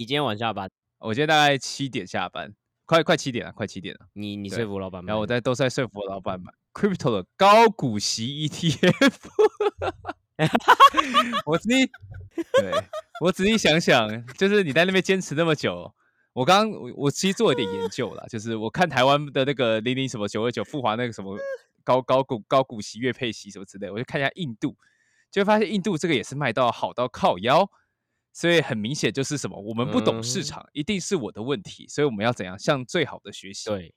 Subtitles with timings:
[0.00, 0.66] 你今天晚下班？
[0.98, 2.54] 我今天大概七点下班，
[2.86, 4.06] 快快七点了，快七点了。
[4.14, 5.08] 你你说服老板吗？
[5.08, 9.28] 然后我在都在说服我老板买 crypto 的高股息 ETF。
[11.44, 11.84] 我仔细，
[12.54, 12.72] 对
[13.20, 15.92] 我仔细想想，就是你在那边坚持那么久，
[16.32, 21.36] 我刚刚我我其实做了一点研究啦，就是我看台湾的那个零零什么九二九富华那个什么
[21.84, 24.74] 高高股高股息月配息什么之类，我就看一下印度，
[25.30, 27.70] 就发现印度这个也是卖到好到靠腰。
[28.32, 33.94] 所以很明显就是什么，我们不懂市嗯场，一定是我的问题，所以我们要怎样向最好的学习？，对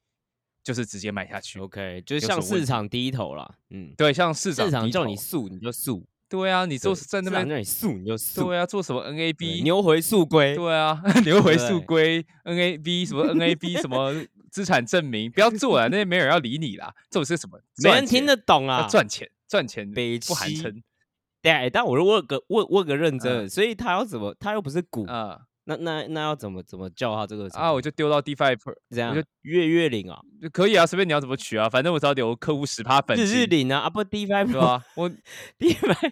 [0.63, 1.59] 就是直接买下去。
[1.59, 3.55] ，OK，就是向市场低头啦。
[3.69, 9.61] 嗯，对，向市场市场低头叫你速你就速，对啊，你做对在那边市场叫你速你就速，对啊，做什么 NAB？
[9.63, 10.55] 牛回速归。
[10.55, 14.13] 对啊， 牛回对速归 NAB 什么 NAB 什么
[14.49, 16.93] 资产证明，不要做了，那些没有人要理你啦。
[17.09, 17.59] 这种是什么？
[17.83, 18.87] 没人听得懂啊。
[18.87, 20.81] 赚钱，赚钱北不含七称
[21.43, 24.33] 对啊，但我是问个问问个认真，嗯所以他要怎么？
[24.39, 27.71] 他又不是股，啊那那那要怎么怎么叫他这个啊！
[27.71, 34.83] 我就丢到 DeFi Pro 这样我就月月领啊，就可以啊，随便你要怎么取啊，反正我只要留客户十趴本日金，日领啊，啊不 DeFi 对 Pro 吧？
[34.95, 35.09] 我
[35.57, 36.11] DeFi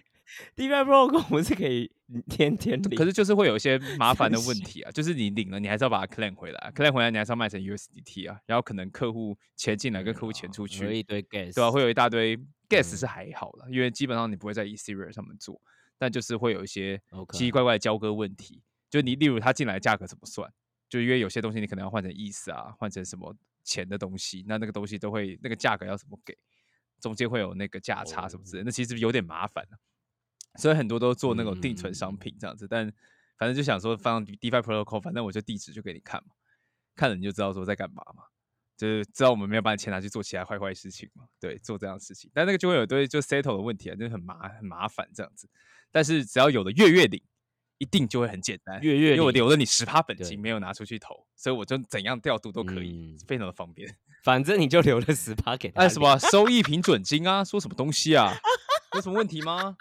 [0.56, 1.90] DeFi Pro 我们 是可以
[2.30, 12.38] 天天领，可是就是会有一些麻烦的问题啊，就是你领了，你还是要把它 claim 回来，claim 回来你还是要卖成 USDT 啊，然后可能客户钱进来跟客户钱出有去，一堆 gas，对吧、会有一大堆
[12.72, 15.60] gas 嗯是还好了，因为基本上你不会在 Ethereum 上面做，
[15.98, 17.00] 但就是会有一些
[17.32, 20.52] 奇奇怪怪的交割问题，就你例如它进来价格怎么算，
[20.88, 26.36] 就因为有些东西你可能要换成 ETH 啊，换成什么钱的东西，那那个东西都会那个价格要怎么给，
[27.00, 29.78] 中间会有那个价差什么之类的，那其实有点麻烦啊
[30.58, 32.16] 所以很多都做那种定存商嗯。
[32.16, 32.92] 品这样子，但
[33.38, 36.34] 反正就想说放 DeFi Protocol，反正我就地址就给你看嘛，
[36.94, 38.24] 看了你就知道说在干嘛嘛，
[38.82, 45.48] 就是知道我们没有把你钱拿去做其他坏坏事情嘛，对，做这样的事情，但那个就会有堆就 settle 的问题啊，就是很麻很麻烦这样子，
[45.92, 47.22] 但是只要有了月月领，
[47.78, 53.96] 一定就会很简单，月月因为我留了你十趴本金没有拿出去投，所以我就怎样调度都可以，嗯非常的方便。
[54.24, 55.82] 反正你就留了十趴给他。
[55.82, 57.44] 哎，什么收益平准金啊？
[57.44, 58.34] 说什么东西啊？
[58.94, 59.76] 有什么问题吗？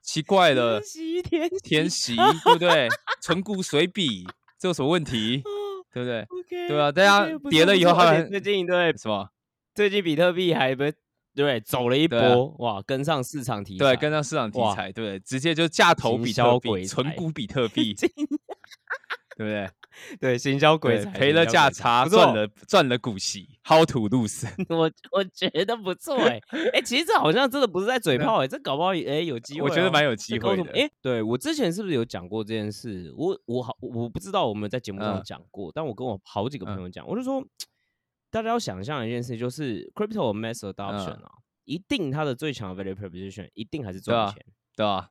[0.00, 2.88] 奇怪了天，喜天喜填息对不对？
[3.20, 4.26] 存股随笔，
[4.58, 5.42] 这有什么问题？
[5.92, 9.28] 对不对对啊大家跌了以后错不错而且还最近对什么？
[9.74, 10.84] 最近比特币还不
[11.34, 18.08] 对走了一波，哇，跟上市场题材，对，跟上市场题材，对，直接就价投比特币，销鬼才存股比特币，对
[19.36, 19.70] 不对？
[20.20, 24.46] 对行销鬼对，才赔了价差，赚了赚了股息，How to lose？
[24.68, 26.40] 我我觉得不错哎、
[26.72, 30.62] 哎、其实这好像真的不是在嘴炮哎、这搞不好哎、有机会哦、我觉得蛮有机会的。
[30.62, 33.12] 我哎、对我之前是不是有讲过这件事？
[33.16, 37.44] 我我好我不知道我们在节目上嗯讲过，但我跟我好几个朋嗯友讲，我就说
[38.30, 41.30] 大家要想象一件事，就是 crypto mass adoption 嗯啊，
[41.64, 44.44] 一定它的最强的 value proposition 一定还是赚钱。
[44.74, 45.10] 对吧？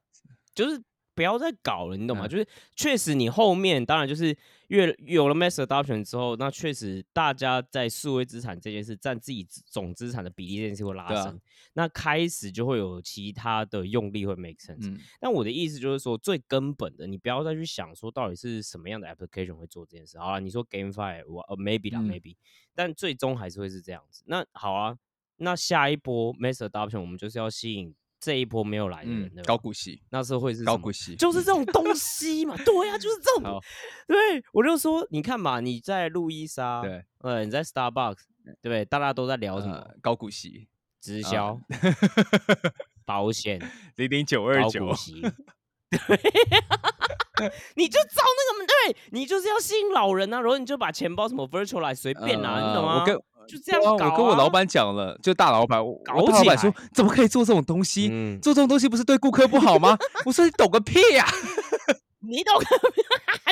[0.55, 0.81] 就是
[1.13, 2.25] 不要再搞了，你懂吗？
[2.25, 4.35] 嗯就是确实你后面当然就是
[4.71, 11.37] 越有了 mass adoption 之后，那确实大家在数位资产这件事占自己总资产的比例这件事会拉升，
[11.73, 14.89] 那开始就会有其他的用力会 make sense。
[14.89, 20.17] 嗯，但我的意思就是说，最根本的，你不要再去想说到底是什么样的 application 会做这件事。
[20.17, 22.37] 好了，你说 GameFi，我呃 maybe 啦、嗯 maybe，
[22.73, 24.23] 但最终还是会是这样子。
[24.25, 24.97] 那好啊，
[25.35, 33.59] 那下一波 mass adoption 我们就是要吸引这一波没有来的人，高股息，那时候会是高股息，就是这种东西嘛， 对呀、就是这种好。
[34.07, 38.19] 对，我就说，你看嘛，你在路易莎，对，呃，你在 Starbucks，
[38.61, 38.85] 对？
[38.85, 40.67] 大家都在聊什么呃，高股息，
[41.01, 41.59] 直啊销、
[43.03, 43.59] 保险、
[43.95, 45.21] 零零九二高九股，息。
[45.91, 52.93] 对， 你就照那个，对你就是要吸引老人啊，然后你就把钱包什么 virtualize 随便啊，你懂吗？
[52.93, 58.07] 呃我跟就这样搞、啊我跟我老，板讲了，就大老板，我搞我大老起板说来，怎么可以做这种东西？
[58.11, 59.97] 嗯，做这种东西不是对顾客不好吗？
[60.25, 61.25] 我说你懂个屁 呀、
[62.19, 62.65] 你懂个，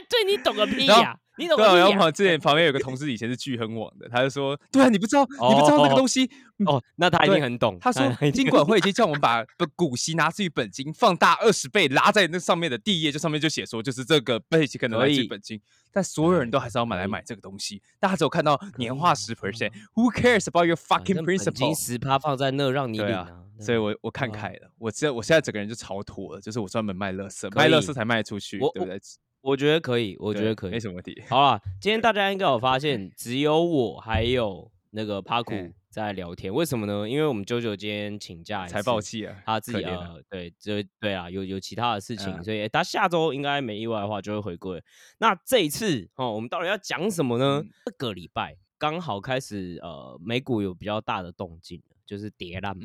[0.07, 6.29] 对你懂个屁呀、你懂对啊，然后旁之前旁边有个同事以前是巨亨网的，他就说，对啊，你不知道，你不知道那个哦东西，
[6.65, 7.77] 哦，那他一定很懂。
[7.79, 15.61] 他说金管会已经叫我们把把股息拿自于本金放大二十倍，拉在那上面的第一页，就上面就写说，就是这个被可能来自可以于本金，
[15.93, 21.73] 但所有人都还是要买来买这个东西，大家只有看到年化十 percent，Who cares about your fucking 正本金？
[21.73, 23.27] 十趴放在那让你领啊，
[23.59, 28.99] 所以我我看开了，我知我现在整个人就超脱了，就是我专门卖乐色，卖乐色才卖出去，我对不对？
[29.41, 30.79] 我觉得可以，我觉得可以没。
[30.79, 31.21] 什么问题。
[31.29, 37.09] 好了，今天大家应该有发现，只有我还有那个帕库嘿在聊天，为什么呢？
[37.09, 44.83] 因为我们九九今天请假一财次报季啊，他自己可怜啊呃，对，这对啊，有有其他的事情，嗯所以他下周应该没意外的话就会回归。
[45.17, 47.61] 那这一次哦，我们到底要讲什么呢？
[47.63, 52.75] 嗯这个礼拜刚好开始呃，美股有比较大的动静，就是跌烂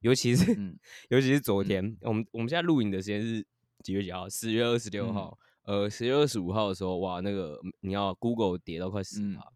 [0.00, 0.76] 尤其是、嗯
[1.08, 3.46] 尤其是昨天，我们我们现在录影的时间是
[3.82, 4.28] 几月几号？
[4.28, 5.38] 十月二十六嗯号。
[5.64, 9.52] 呃，十月二十五号的时候，哇，那个你要 Google 跌到快十嗯趴，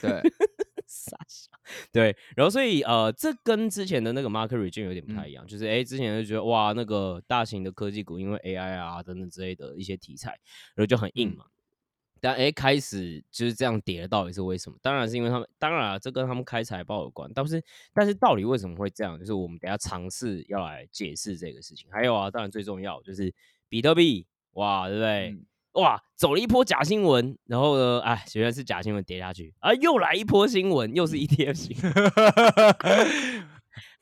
[0.00, 0.22] 对，
[0.86, 1.50] 傻笑。
[1.92, 10.30] 对，然后所以呃，这跟之前的那个 market region 有点不太嗯一样，就是哎，之前就觉得哇，那个大型的科技股因为 AI 啊等等之类的一些题材，
[10.74, 11.44] 然后就很硬嗯嘛。
[12.20, 14.76] 但哎，开始就是这样跌了，到底是为什么？
[14.82, 17.30] 当然是因为他们，当然啊，这跟他们开财报有关。
[17.32, 17.62] 但是，
[17.94, 19.16] 但是到底为什么会这样？
[19.16, 21.88] 就是我们等一下尝试要来解释这个事情。
[21.92, 23.32] 还有啊，当然最重要就是
[23.68, 25.30] 比特币，哇，对不对？
[25.30, 31.92] 嗯哇，走了一波假新闻，然后呢，哎，原来是假新闻跌下去，啊，又来一波新闻，又是 ETF 新闻。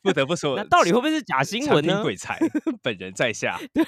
[0.01, 2.01] 不得不说，那到底会不会是假新闻呢？
[2.03, 2.39] 鬼才
[2.81, 3.85] 本人在下，对，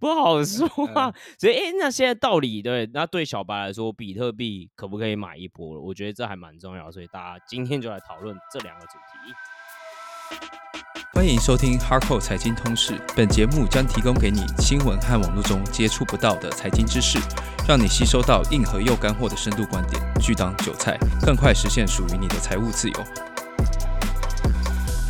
[0.00, 1.12] 不好说啊。
[1.14, 5.80] 嗯所以，哎、那现在到底对，那对小白来说，比特币可不可以买一波了？
[5.80, 10.69] 我觉得这还蛮重要，所以大家今天就来讨论这两个主题。
[11.12, 13.00] 欢迎收听 Hardcore 财经通识。
[13.14, 17.18] 本节目将提供给你新闻和网络中接触不到的财经知识，
[17.66, 23.29] 让你吸收到硬核又干货的深度观点，拒当韭菜，更快实现属于你的财务自由。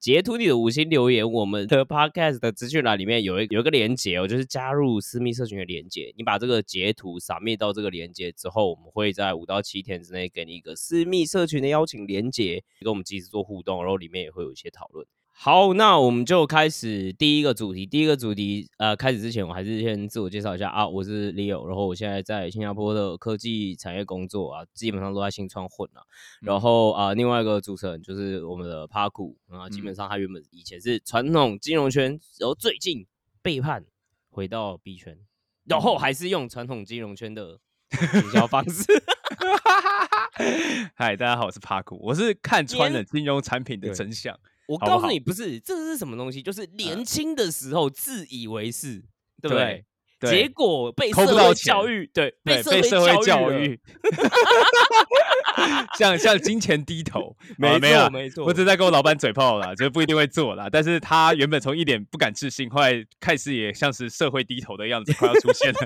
[0.00, 1.28] 截图你的五星留言。
[1.28, 6.14] 我们的 podcast 的资讯栏里面有一有一个连接哦，就是加入私密社群的连接。
[6.16, 15.04] 你把这个截图扫灭到这个连接之后，我们会在五到七天之内给你一个私密社群的邀请连接，跟我们及时做互动，然后里面也会有一些讨论。
[15.40, 17.86] 好，那我们就开始第一个主题。
[17.86, 26.02] 第一个主题，呃，开始之前，我还是先自我介绍一下啊，我是 Leo，然后我现在在新加坡的科技产业工作啊，基本上都在新创混啊。
[26.40, 33.06] 然后啊、呃另外一个主持人就是我们的帕库啊，基本上他原本以前是传统金融圈，然后最近
[33.40, 33.84] 背叛
[34.30, 35.16] 回到 B 圈，
[35.66, 37.60] 然后还是用传统金融圈的
[37.92, 38.82] 营销方式。
[40.96, 44.36] 嗨，大家好，我是帕库，我是看穿了金融产品的真相。
[44.68, 49.02] 我告诉你，不是这是什么东西，就是年轻的时候自以为是，
[49.42, 49.84] 对不对？
[50.20, 53.78] 对结果被社会教育，对，对，被社会教育，
[55.96, 57.36] 像像金钱低头。
[57.56, 60.68] 没错没错我只是在跟我老板嘴炮啦，就不一定会做啦。
[60.68, 65.78] 但是他原本从一点不敢置信，后来开始也像是社会低头的样子，快要出现了。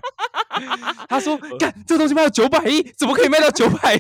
[1.08, 3.99] 他说：“干，这个东西卖到九百亿，怎么可以卖到九百亿？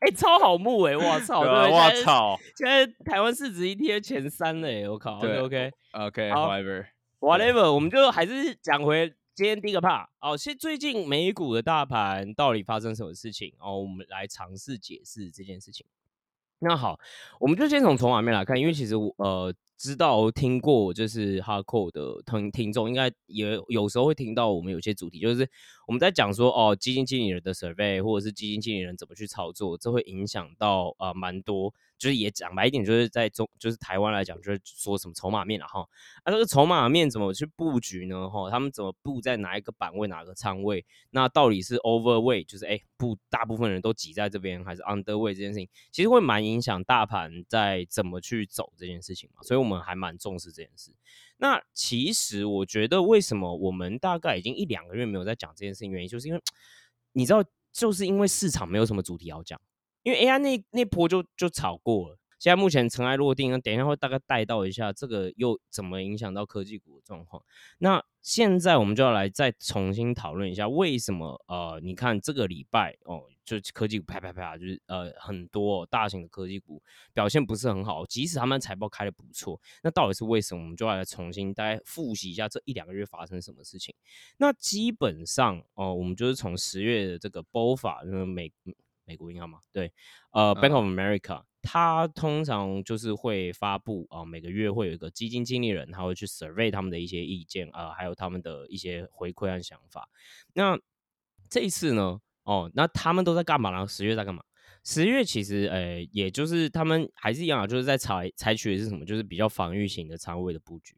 [0.00, 6.30] 哎、超好木哎、我操，对我操现在台湾市值 ETF 前三嘞，我靠对，OK OK。
[6.30, 6.86] 好！OK，whatever。
[7.18, 10.36] Whatever，我们就还是讲回今天第一个 part 哦。
[10.36, 13.80] 现最近美股的大盘到底发生什么事情哦？
[13.80, 15.86] 我们来尝试解释这件事情。
[16.58, 16.98] 那好，
[17.40, 25.48] 我们就先从筹码面来看，因为其实我呃知道听过就是 Hardcore 的听听众，应该也有时候会听到我们有些主题，就是
[25.86, 35.86] 我们在讲说哦，基金经理人的 survey 或者是基金经理人怎么去操作，这会影响到呃蛮多，就是也讲白一点，就是在中就是台湾来讲，就是说什么筹码面了哈。
[36.24, 38.28] 啊，这个筹码面怎么去布局呢？
[38.28, 40.84] 哈，他们怎么布在哪一个板位、哪个仓位？
[41.10, 49.42] 那到底是 overweight，就是哎，不，大部分人都挤在这边，还是 underweight 这件事情，其实会蛮影响大盘在怎么去走这件事情嘛。
[49.42, 50.92] 所以我我们还蛮重视这件事。
[51.38, 56.40] 那其实我觉得，为什么我们大概已经一两个月没有在讲这件事情，原因就是因为
[57.12, 59.60] 你知道，就是因为市场没有什么主题要讲，
[60.02, 62.18] 因为 AI 那那波就就炒过了。
[62.38, 67.42] 现在目前尘埃落定，那等一下会大概带到一下这个又怎么影响到科技股的状况。
[67.78, 76.82] 那现在我们就要来再重新讨论一下，为什么呃，你看这个礼拜哦，就科技股啪啪啪，就是呃很多、哦、大型的科技股
[77.14, 80.62] 表现不是很好，即使他们财报开的不错，那到底是为什么？
[80.62, 83.94] 我们就要来重新大概复习一下这一两个月发生什么事情。
[84.36, 88.52] 那基本上哦，我们就是从十月的这个 BOFA，就是美
[89.04, 89.92] 美国银行嘛，对，
[90.32, 100.08] 呃、b a n k of America，它通常就是会发布啊、每个月会有一个基金经理人，他会去 survey 他们的一些意见啊、还有他们的一些回馈和想法。
[100.54, 100.76] 那
[101.48, 103.86] 这一次呢，哦，那他们都在干嘛呢？
[103.86, 104.42] 十月在干嘛？
[104.84, 109.04] 十月其实，呃，也就是他们还是一样啊，就是在采采取的是什么？
[109.04, 110.96] 就是比较防御型的仓位的布局。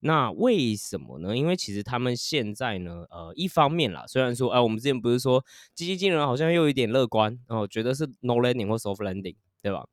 [0.00, 1.36] 那为什么呢？
[1.36, 9.86] 因为其实他们现在呢，呃，一方面啦，虽然说，哎、我们之前不是说基金经理人好像又有一点乐观哦，觉得是 no landing 或 soft landing，对吧？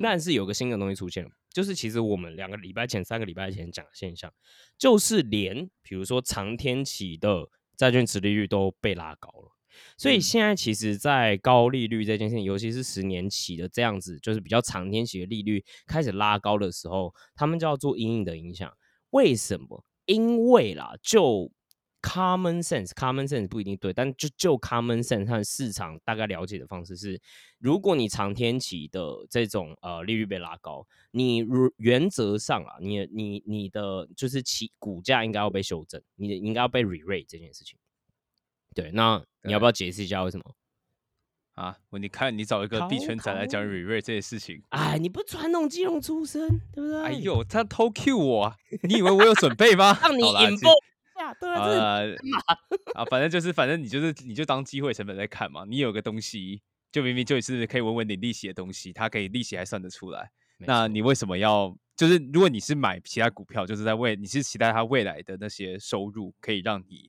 [0.00, 4.32] 但是有个新的东西出现了，就是其实我们两个礼拜前、三个礼拜前讲的现象，
[4.76, 9.53] 就是连比如说长天期的债券殖利率都被拉高了。
[9.96, 18.72] 所以嗯现在其实，在高利率这件事情，尤其是十年期的这样子，就是比较长天期的利率开始拉高的时候，他们就要做阴影的影响。
[19.10, 19.84] 为什么？
[20.06, 21.50] 因为啦，就
[22.02, 27.18] common sense，common sense 不一定对，但就就 common sense 和市场大概了解的方式是，
[27.58, 29.00] 如果你长天期的
[29.30, 37.78] 这种呃利率被拉高，你如原则上啊，你你你的就是其股价应该要被修正，你的应该要被 re-rate 这件事情。
[38.74, 40.44] 对，那你要不要解释一下为什么？
[41.54, 47.02] 啊，我你看你找一个币考圈仔来讲考 re rate 这些事情，哎，你不是传统金融出身，对不对？
[47.02, 49.96] 哎，呦，他偷 Q 我啊，你以为我有准备吗？
[50.02, 52.00] 让你引爆一下，对啊，
[52.94, 55.64] 啊，反正就是，反正你就是你就当机会成本在看嘛。
[55.68, 56.60] 你有个东西，
[56.90, 60.30] 就明明就是可以稳稳领利息的东西，它可以利息还算得出来。
[60.58, 61.76] 那你为什么要？
[61.96, 67.08] 就是如果你是买其他股票，就是在未你是期待它未来的那些收入可以让你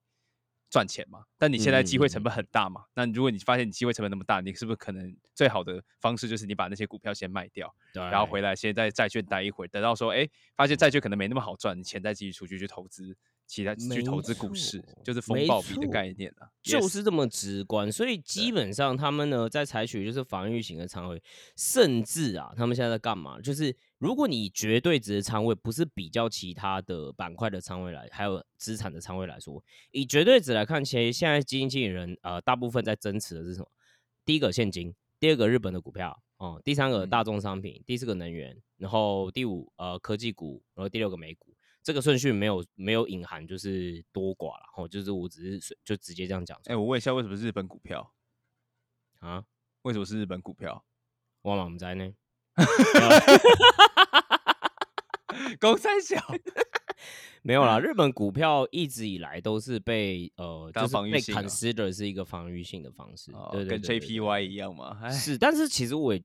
[0.69, 1.23] 赚钱嘛？
[1.37, 2.83] 但你现在机会成本很大嘛？
[2.95, 13.15] 那如果你发现你机会成本那么大，你是不是可能最好的方式就是你把那些股票先卖掉，然后回来先在债券待一会儿，等到说哎发现债券可能没那么好赚，你钱再继续出去去投资
[13.47, 21.21] 其他去投资股市，就是风暴比的概念啊，就是这么直观，所以基本上他们呢在采取就是防御型的仓位，
[21.55, 23.39] 甚至啊，他们现在在干嘛？
[23.39, 33.71] 就是如果你绝对值的仓位不是比较其他的板块的仓位来，还有资产的仓位来说，以绝对值来看，其实现在基金经理人呃大部分在增持的是什么？
[34.25, 41.55] 第一个现金，第二个日本的股票，哦、第三个嗯大众商品，第四个能源，然后第五呃科技股，然后第六个美股。
[41.81, 48.11] 这个顺序没有没有隐含就是多寡了，哦，就是我只是就直接这样讲出哎、来我问一下，为什么是日本股票？
[49.19, 49.45] 啊，
[49.83, 50.83] 为什么是日本股票？
[51.43, 52.11] 我嘛唔知呢。
[55.59, 56.15] 公三小，
[57.43, 61.41] 没有啦，日本股票一直以来都是被呃，当就是被防御性啊。
[61.41, 64.19] consider 是一个防御性的方式，哦对对跟对对对。
[64.19, 64.97] JPY 一样嘛？
[65.03, 66.21] 哎，是，但是其实我也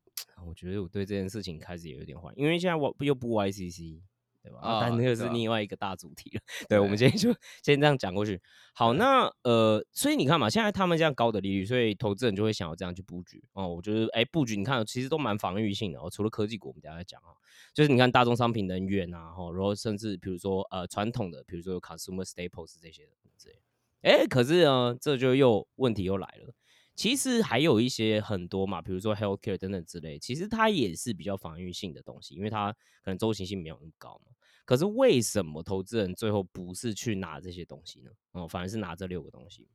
[0.47, 4.01] 我觉得我对这件事情开始也有点怀疑，因为现在我又不 YCC，
[4.43, 4.59] 对吧？
[4.61, 6.41] 啊但啊那个是另外一个大主题了。
[6.69, 7.33] 对，我们今天就
[7.63, 8.41] 先这样讲过去。
[8.75, 13.69] 好，那呃，所以你看嘛，现在他们这样高的利率，所以投资人就会想要这样去布局哦。
[13.69, 16.09] 我觉得，哎，布局你看其实都蛮防御性的哦。
[16.11, 17.35] 除了科技股，我们等一下再讲啊，
[17.75, 23.61] 就是你看大宗商品、能源啊，哈，然后甚至比如说呃传统的，比如说有 consumer staples 这些的之类的。
[24.03, 26.55] 哎，可是呢，这就又问题又来了。
[27.01, 32.71] 其实还有一些很多嘛，比如说 healthcare 等等之类，其实它也是比较防御性的东西，因为它
[33.03, 34.31] 可能周期性没有那么高嘛。
[34.67, 38.11] 可是为什么投资人最后不是去拿这些东西呢？
[38.33, 39.67] 哦，反而是拿这六个东西。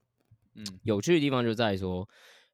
[0.54, 2.08] 嗯，有趣的地方就在于说，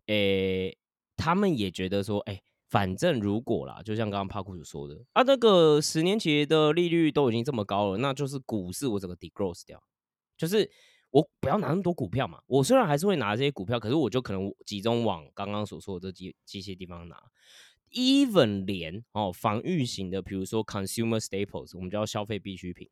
[0.06, 0.78] 诶、
[1.18, 9.84] 他们也觉得说，哎、反正如果啦，就像刚刚帕库所说的，啊，那个十年期的利率都已经这么高了，那就是股市我整个 degrowth 掉，
[10.38, 10.72] 就是
[11.12, 12.42] 我不要拿那么多股票嘛。
[12.48, 17.22] 我虽然还是会拿这些股票，可是我就可能集中往刚刚所说的这几这些地方拿。
[17.92, 22.90] even 连哦防御型的，比如说 consumer staples，我们叫消费必需品，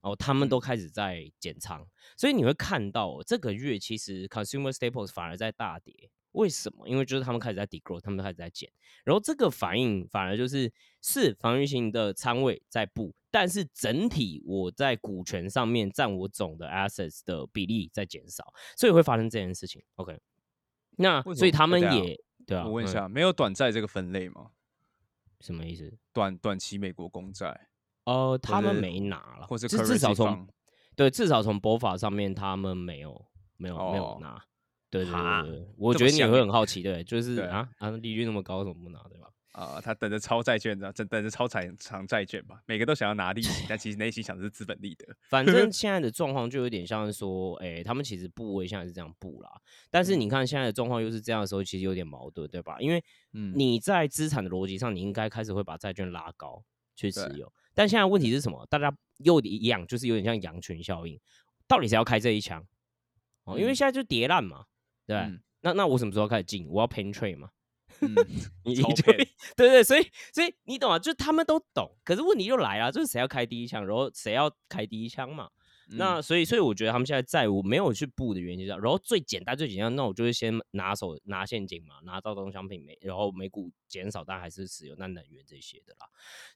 [0.00, 6.10] 哦，他们都开始在减仓，所以你会看到、哦、这个月其实 consumer staples 反而在大跌。
[6.32, 6.88] 为什么？
[6.88, 8.70] 因为就是他们开始在 degrowth，他们都开始在减，
[9.04, 19.82] 然后这个反应反而就是是防御型的仓位在布，但是整体我在股权上面占我总的 assets 的比例在减少，所以会发生这件事情。
[19.96, 20.18] OK，
[20.96, 24.50] 那所以他们也对啊，嗯我问一下，没有短债这个分类吗？
[25.40, 25.92] 什么意思？
[26.12, 27.68] 短短期美国公债，
[28.04, 30.48] 呃，他们是没拿了，或者至至少从
[30.94, 34.42] 对至少从博法上面他们没有没有、没有哦拿。
[34.92, 39.28] 对对哈对对，我这觉得你会很好奇，对，就 是对啊啊，利率那么高，为什么不拿，对吧？
[39.52, 45.06] 啊、他等着超债券的，等等着超长长债券吧，每个都想要拿利息，但其实内心想的是资本利得。
[45.28, 49.50] 反正现在的状况就有点像是说，哎、他们其实部位现在是这样布啦，
[49.90, 52.80] 但是你看现在的状况又是这样的时候，其实有点矛盾，对吧？
[52.80, 56.62] 因为嗯你在资产的逻辑上，你应该开始会把债券拉高
[56.96, 58.66] 去持有，但现在问题是什么？
[58.70, 61.20] 大家又一样，就是有点像羊群效应，
[61.68, 62.64] 到底谁要开这一枪？
[63.44, 64.64] 哦，因为嗯现在就跌烂嘛，
[65.12, 66.66] 对嗯那那我什么时候开始进？
[66.68, 67.50] 我要 penetrate 嘛？
[68.00, 68.12] 嗯，
[68.64, 70.98] 你超你就对对，所以所以你懂啊？
[70.98, 75.48] 就他们都懂，可是问题就来了，就是谁要开第一枪，然后谁要开第一枪嘛？
[75.94, 86.06] 那嗯所以所以我觉得他们现在债务没有去布的原因就是然后最简单最简单，那我就是先拿手拿现金嘛，拿到东商品美，然后美股减少，但还是持有那能源这些的啦。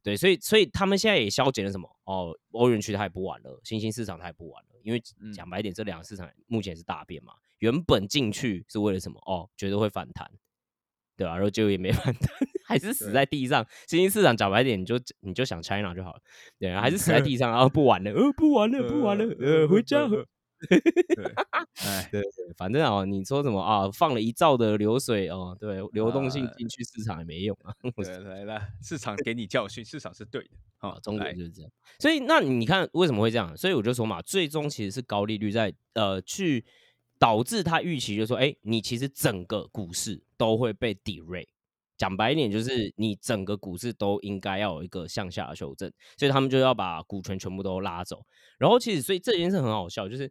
[0.03, 1.89] 对，所以所以他们现在也消减了什么？
[2.05, 7.35] 哦，欧元区它也不玩了，新兴市场它也不玩了，因为嗯讲白一点，这两个市场目前是大变嘛。
[7.59, 9.19] 原本进去是为了什么？
[9.27, 10.31] 哦，觉得会反弹，
[11.17, 12.31] 对吧、然后结果也没 反弹，
[12.67, 13.67] 还是死在地上。
[13.87, 16.21] 新兴市场讲白一点，你就你就想 China 就好了，
[16.59, 20.17] 对，还是死在嗯地上， 然后不玩了，呃，不玩了，不玩了，呃，回家，回
[20.69, 21.25] 对，
[21.85, 27.75] 哎，对对，反正啊，你说什么啊，放了一兆的流水哦，对，流动性呃进去市场也没用啊。
[27.95, 30.51] 对，来了，市场给你教训，市场是对的。
[30.79, 31.71] 好啊，，中国来就是这样。
[31.99, 33.55] 所以那你看为什么会这样？
[33.55, 36.65] 所以我就说嘛，最终其实是高利率在呃去
[37.19, 41.49] 导致他预期，就是说，哎，你其实整个股市都会被 derate。
[41.97, 48.23] 讲白一点，就是你整个股市都应该要有一个向下的修正，所以他们就要把股权全部都拉走。
[48.59, 50.31] 然后其实，所以这件事很好笑，就是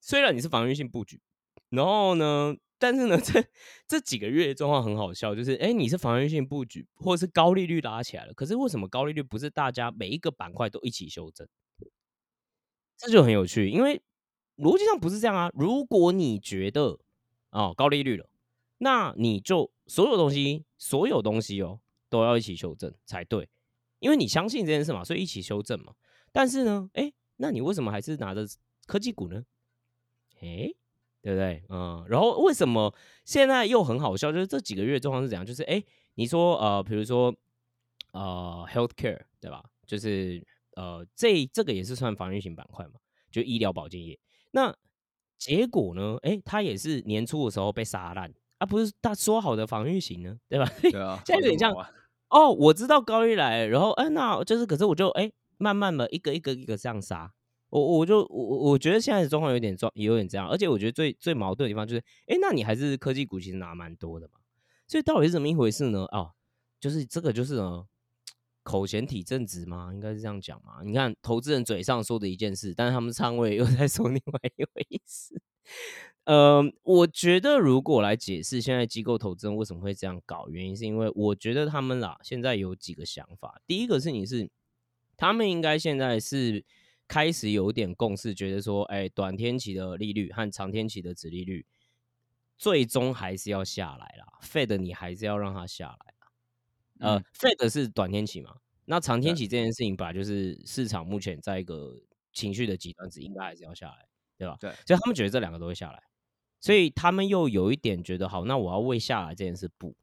[0.00, 1.20] 虽然你是防御性布局，
[1.68, 3.44] 然后呢，但是呢，这
[3.86, 11.46] 这几个月的状况很好笑，就是哎，你是防御性布局，或者是高利率拉起来了，可是为什么高利率不是大家每一个板块都一起修正？
[12.98, 14.02] 这就很有趣，因为
[14.60, 15.50] 逻辑上不是这样啊。
[15.54, 16.98] 如果你觉得
[17.50, 18.28] 哦高利率了，
[18.78, 23.48] 那你就所有东西，所有东西哦都要一起修正才对，
[23.98, 25.94] 因为你相信这件事嘛，所以一起修正嘛。
[26.32, 28.46] 但是呢，哎，那你为什么还是拿着
[28.86, 29.44] 科技股呢？
[30.40, 30.72] 哎，
[31.22, 31.62] 对不对？
[31.68, 34.30] 嗯，然后为什么现在又很好笑？
[34.32, 35.44] 就是这几个月状况是怎样？
[35.44, 35.82] 就是哎，
[36.14, 37.34] 你说呃，比如说
[38.12, 39.64] 呃，healthcare 对吧？
[39.86, 42.92] 就是呃，这这个也是算防御型板块嘛，
[43.30, 44.18] 就医疗保健业。
[44.50, 44.74] 那
[45.38, 46.18] 结果呢？
[46.22, 50.70] 哎，它也是年初的时候被杀烂啊，不是他说好的防御型呢，对吧？
[50.82, 51.90] 对啊，现在有点像啊
[52.28, 57.32] 哦，我知道高一来，然后哎，那就是可是我就哎，慢慢的一个一个一个这样杀。
[57.70, 64.40] 我我就我我我觉得现在的状况有点状有点这样，而且我觉得最最矛盾的地方就是，哎，那你还是科技股其实拿蛮多的嘛，
[64.88, 66.00] 所以到底是怎么一回事呢？
[66.10, 66.32] 哦，
[66.80, 67.84] 就是这个就是呢，
[68.62, 69.90] 口嫌体正直吗？
[69.92, 70.82] 应该是这样讲嘛。
[70.84, 75.40] 你看投资人嘴上说的一件事，但是他们仓位又在 说另外一回事。
[76.24, 83.60] 呃，我觉得如果来解释现在机构投资人为什么会这样搞，原因是因为我觉得他们啦现在有几个想法。
[83.66, 84.48] 第一个是你是
[85.16, 86.64] 他们应该现在是
[87.08, 91.66] 开始有点共识，觉得说，哎，短天期的利率和长天期的值利率
[92.58, 94.38] 最终还是要下来啦。
[94.42, 96.14] Fed 你还是要让它下来。
[97.00, 102.00] 呃、嗯 f e d 是短天期嘛，那长天对期这件事情本来就是市场目前在一个
[102.32, 104.06] 情绪的极端值，应该还是要下来，
[104.38, 104.56] 对吧？
[104.60, 106.02] 对，所以他们觉得这两个都会下来，
[106.60, 109.96] 所以他们又有一点觉得好，那我要为下来这件事不。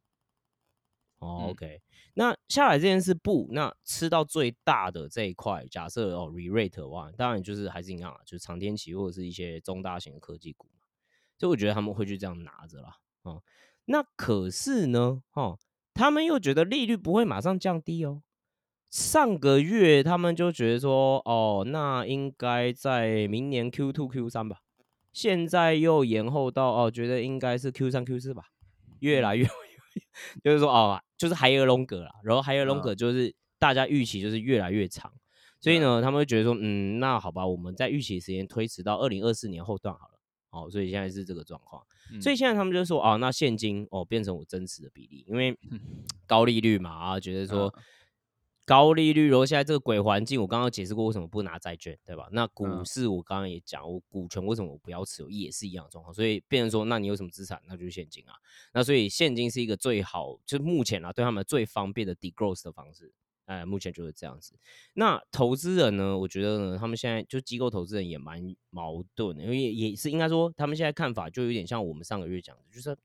[1.20, 1.82] 哦、嗯 o k
[2.14, 10.80] 那下来这件事不，那吃到最大的这一块，假设哦 re-rate 的话，当然就是还是一样啊，就是长天期或者是一些中大型的科技股嘛，
[11.40, 12.98] 所以我觉得他们会去这样拿着啦。
[13.24, 13.42] 哦，
[13.86, 15.58] 那可是呢，哦，
[15.98, 18.22] 他们又觉得利率不会马上降低哦。
[18.92, 24.60] 上个月他们就觉得说，哦，那应该在明年 Q two Q 三吧。
[25.12, 28.44] 现在又延后到哦，觉得应该是 Q 三 Q 四吧，
[29.00, 29.48] 越来越，
[30.44, 35.12] 就是说哦，就是 higher longer 啦，然后 higher 嗯 longer 就是大家预期就是越来越长，
[35.60, 40.20] 所以呢，他们会觉得说，嗯，那好吧，我们在预期时间推迟到二零二四年后段好了，
[40.52, 41.82] 哦，所以现在是这个状况，
[42.22, 45.58] 所以现在他们就说，啊，那现金哦变成我真实的比例，因为
[46.28, 47.68] 高利率嘛，啊，觉得说。
[47.76, 47.84] 嗯
[48.68, 52.28] 高利率，然后现在这个鬼环境，我刚刚解释过为什么不拿债券，对吧？
[52.34, 56.14] 那股嗯市我刚刚也讲，我股权为什么我不要持有，也是一样的状况。
[56.14, 58.34] 所以变成说，那你有什么资产，那就是现金啊。
[58.74, 63.14] 那所以现金是一个最好，就是目前啊对他们最方便的 degrowth 的方式。
[63.48, 64.54] 哎，目前就是这样子。
[64.94, 66.18] 那投资人呢？
[66.18, 72.96] 我觉得呢，他们现在就机构投资人也蛮矛盾的，因为也也是应该说，他们现在看法就有点像我们上个月讲的，就是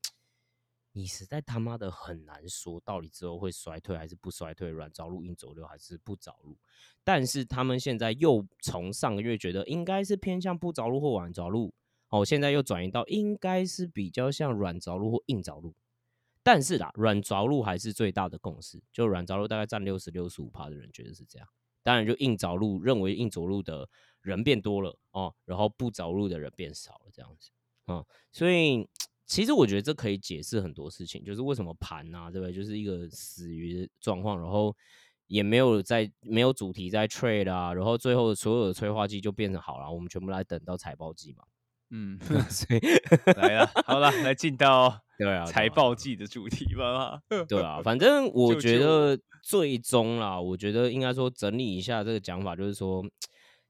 [0.91, 6.57] 你实在他妈的很难说，到底之后会衰退还是不衰退，软着陆、硬着陆还是不着陆。
[7.05, 11.73] 但是他们现在又从上个月觉得应该是偏向不着陆或软着陆，
[12.09, 15.73] 哦，现在又转移到应该是比较像软着陆或硬着陆。
[16.43, 21.47] 但是啦，软着陆还是最大的共识，就软着陆大概占六十六十五趴的人觉得是这样。
[21.81, 23.89] 当然，就硬着陆认为硬着陆的
[24.21, 27.49] 人变多了哦，然后不着陆的人变少了，这样子。
[27.87, 28.87] 嗯，所以
[29.25, 32.53] 其实我觉得这可以解释很多事情，就是为什么盘啊，对不对？
[32.53, 34.73] 就是一个死鱼状况，然后
[35.27, 41.43] 也没有在没有主题在 trade 啊，然后最后所有的催化剂就变成好了，我们全部来等到财报季嘛。
[41.95, 42.17] 嗯，
[42.49, 42.79] 所以
[43.37, 47.19] 来了，好了，来进到 对啊，财报季的主题吧。
[47.47, 53.05] 对啊，反正我觉得最终啦，我觉得应该说整理一下这个讲法，就是说，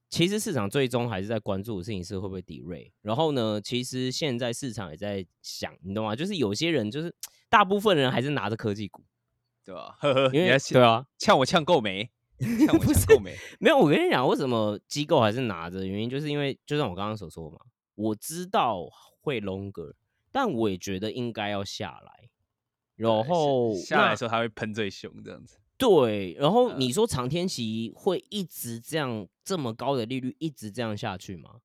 [0.08, 2.90] 其实市场最终还是在关注的事情是会不会抵瑞。
[3.02, 6.16] 然后呢，其实现在市场也在想，你懂吗？
[6.16, 7.14] 就是有些人就是
[7.50, 9.04] 大部分人还是拿着科技股，
[9.62, 9.96] 对吧？
[10.00, 12.10] 呵呵，因为对啊，呛我呛够没？
[12.40, 13.36] 呛我呛够没？
[13.60, 15.84] 没有，我跟你讲，为什么机构还是拿着？
[15.84, 17.58] 原因就是因为，就像我刚刚所说嘛，
[17.94, 18.88] 我知道
[19.20, 19.94] 会 longer，
[20.32, 22.28] 但我也觉得应该要下来。
[22.96, 25.58] 然后那下下来的时候，它会喷最凶，这样子。
[25.76, 31.60] 对，然后呃你说长天期会一直这样这么高的利率一直这样下去吗？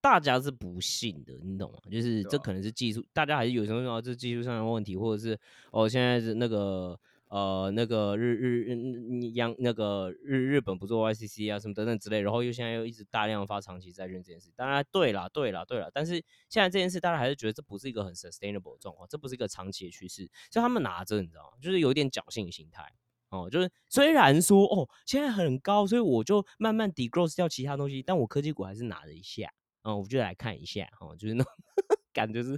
[0.00, 1.78] 大家是不信的，你懂吗？
[1.90, 5.38] 就是这可能是技术，大家还是有时候说这技术上的问题，或者是
[5.70, 6.98] 哦现在是那个
[7.34, 16.12] 呃那个日日日央那个日日本不做 YCC 啊什么等等之类，然后又现在又一直大量发长期债券这件事，当然对啦对啦对啦，但是
[16.48, 21.58] 现在这件事大家还是觉得这不是一个很 sustainable 的状况，这不是一个长期的趋势，所以他们拿着你知道吗？
[21.60, 22.84] 就是有一点侥幸心态。
[23.30, 31.52] 哦，就是虽然说哦，现在很高，所以我就慢慢 degross 掉其他东西，但我科技股还是拿了一下，哦，我就来看一下，哦，就是那种
[32.14, 32.56] 感觉是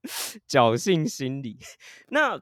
[0.48, 1.58] 侥幸心理。
[2.08, 2.40] 那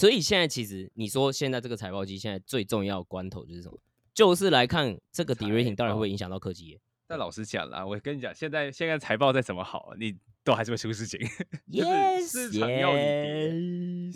[0.00, 3.78] 所以现在其实你说现在这个财报季现在最重要的关头就是什么？
[4.14, 6.80] 就是来看这个 d e rating 到底会影响到科技业。
[7.06, 11.20] 但老实讲啦，我跟你讲，现在现在财报再怎么好，你都还是会出事情。
[11.70, 13.52] 就是 Yes，市场要你跌，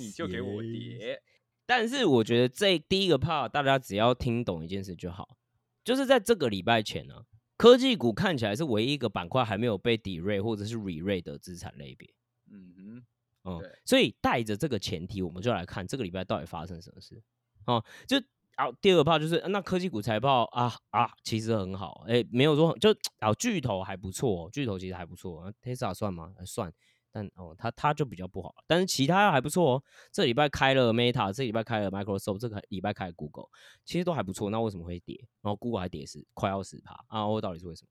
[0.05, 1.21] 你就给我跌。
[1.67, 5.37] 但是我觉得这第一个 part 大家只要听懂一件事就好，
[5.85, 7.27] 就是在这个礼拜前呢、
[7.59, 12.09] 科技股看起来是唯一一个板块还没有被抵瑞或者是 re 瑞的资产类别。
[12.51, 13.05] 嗯哼，
[13.45, 17.23] 嗯，所以带着这个前提，我们就来看这个礼拜到底发生什么事。
[17.67, 18.17] 哦，就
[18.57, 26.33] 啊，第二个 part 就是、呃那科技股财报啊啊，其实很好，哎、没有说就啊巨头还不错、哦，巨头其实还不错、啊、，Tesla 算吗？
[26.37, 26.73] 呃算，
[27.11, 29.83] 但哦，它它就比较不好，但是其他还不错哦。
[30.13, 33.49] 这礼拜开了 Meta，这礼拜开了 Microsoft，这个礼拜开了 Google，
[33.85, 34.51] 其实都还不错。
[34.51, 35.19] 那为什么会跌？
[35.43, 37.27] 然后 Google 还跌是快要十趴啊？
[37.27, 37.89] 我到底是为什么？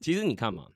[0.00, 0.70] 其实你看嘛，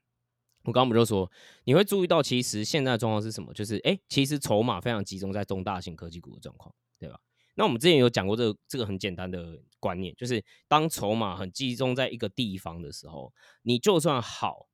[0.65, 1.31] 我刚刚不就说，
[1.65, 3.53] 你会注意到，其实现在的状况是什么？
[3.55, 7.19] 就是哎、诶其实筹码非常集中在中大型科技股的状况，对吧？
[7.57, 14.67] 那我们之前有讲过这个这个很简单的观念，就是当筹码很集中在一个地方的时候，你就算好，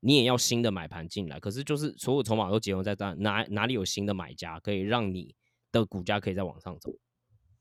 [0.00, 1.38] 你也要新的买盘进来。
[1.38, 5.34] 可是就是所有筹码都集中在哪哪哪里有新的买家，可以让你
[5.72, 6.90] 的股价可以再往上走，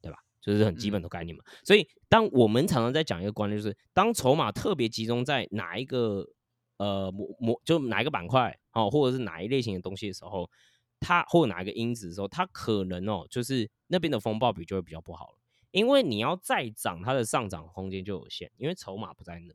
[0.02, 0.18] 对吧？
[0.42, 1.44] 就是很基本的概念嘛。
[1.64, 6.28] 所以当我们常常在讲一个观念，就是当筹码特别集中在哪一个
[6.78, 10.50] 呃模模就哪一个板块哦，或者是哪一类型的东西的时候，
[11.00, 15.38] 它或哪一个因子的时候，它可能哦，就是那边的风暴比就会比较不好了，
[15.72, 19.54] 因为你要再涨，它的上涨空间就有限，因为筹码不在那，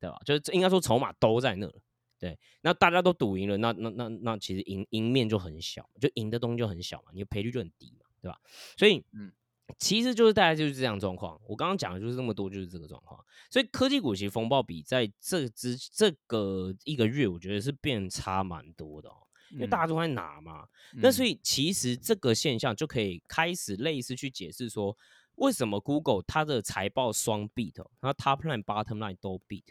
[0.00, 0.18] 对吧？
[0.24, 1.74] 就是应该说筹码都在那了。
[2.20, 8.40] 对，那大家都赌赢了，那那那那其实赢赢面就很小，就赢的东西就很小嘛，你的赔率就很低嘛，对吧？
[8.76, 9.30] 所以，嗯，
[9.78, 11.40] 其实就是大概就是这样的状况。
[11.46, 13.22] 我刚刚讲的就是这么多，就是这个状况。
[13.50, 19.16] 所以科技股其实风暴比在这之这个一个月，我觉得是变差蛮多的哦，
[19.50, 20.66] 因为大家都在拿嘛。
[20.94, 24.96] 那所以以其实这个现象就可以开始类似去解释说，
[25.36, 29.64] 为什么 Google 它的财报双 beat，哦然后 top line、bottom line 都 beat，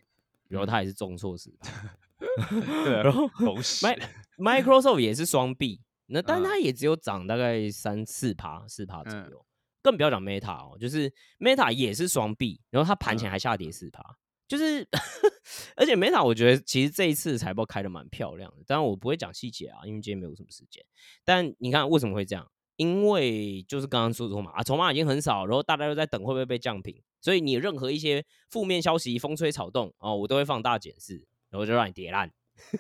[0.48, 1.98] 然后它也是重错十趴。
[2.50, 9.46] 对啊，然后狗屎 Mi-，Microsoft 也是双 beat，那但嗯它也只有涨大概三四趴、四趴左嗯右，
[9.82, 14.04] 更不要讲 Meta 哦，就是 Meta 也是双 B，然后它盘前嗯还下跌四趴，
[14.48, 14.88] 就是
[15.76, 20.84] 而且 Meta 我觉得其实这一次财报开的蛮漂亮的，当然我不会讲细节啊，因为今天没有什么时间。
[21.24, 22.50] 但你看为什么会这样？
[22.76, 32.32] 因为就是刚刚说的筹码啊，筹码已经很少，然后大家又在等会不会被降平，所以你任何一些负面消息风吹草动哦，我都会放大检视，然后就让你跌烂。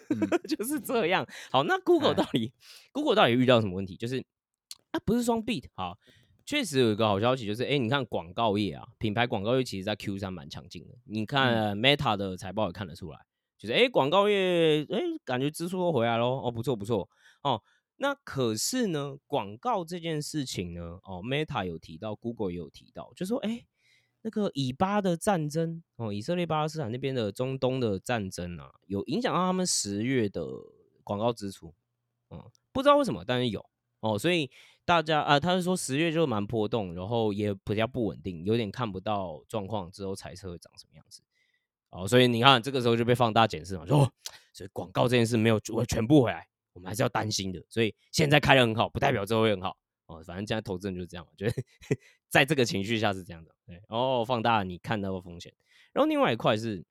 [0.10, 1.28] 嗯 就是这样。
[1.52, 2.54] 好，那 Google 哎到底
[2.92, 3.96] Google 到底遇到什么问题？
[3.96, 4.24] 就是
[4.92, 5.66] 啊，不是双 beat。
[5.76, 5.98] 好，
[6.48, 10.96] 确实有一个好消息，就是哎、诶你看广告业啊，品牌广告业其实在 Q 三蛮强劲的。
[11.04, 13.20] 你看、Meta 的财报也看得出来，
[13.58, 17.10] 就是哎，诶广、告业哎、诶感觉支出都回来喽，哦，不错不错
[17.44, 17.62] 哦。
[17.98, 23.50] 那可是呢，广告这件事情呢，哦，Meta 有提到，Google 也有提到，就说哎。
[23.50, 23.68] 诶
[24.24, 30.44] 那个以巴的战争哦，以色列巴勒斯坦那边的中东的战争啊，有影响到他们十月的
[31.04, 31.74] 广告支出，
[32.32, 33.64] 嗯，不知道为什么，但是有
[34.00, 34.50] 哦，所以
[34.86, 41.22] 大家啊，他是说十月就蛮波动，然后也比较不稳定，有点看不到状况之后猜测会长什么样子，
[41.90, 44.12] 哦，所以你看这个时候就被放大检视嘛，说、
[44.54, 49.78] 所以广告这件事没有会全部回来，我们还是要担心的，所以现在开的很好，不代表之后会很好。
[50.06, 51.64] 哦，反正现在投资人就是这样，我觉得
[52.30, 55.54] 在这个情绪下是这样的，对，然后放大你看到的风险，
[55.92, 56.82] 然后另外一块是，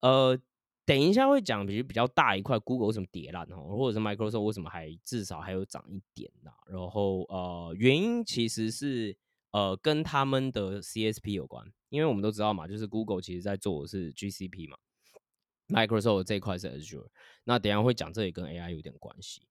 [0.00, 0.38] 呃，
[0.90, 9.16] 等一下会讲，比如比较大一块，Google 为什么跌烂哦，或者是 Microsoft 为什么还至少还有涨一点呐、然后呃，原因其实是
[9.52, 14.76] 呃跟他们的 CSP 有关，因为我们都知道嘛，就是 Google 其实在做的是 GCP 嘛
[15.68, 17.06] ，Microsoft 这一块是 Azure，
[17.44, 19.42] 那等一下会讲这也跟 AI 有点关系。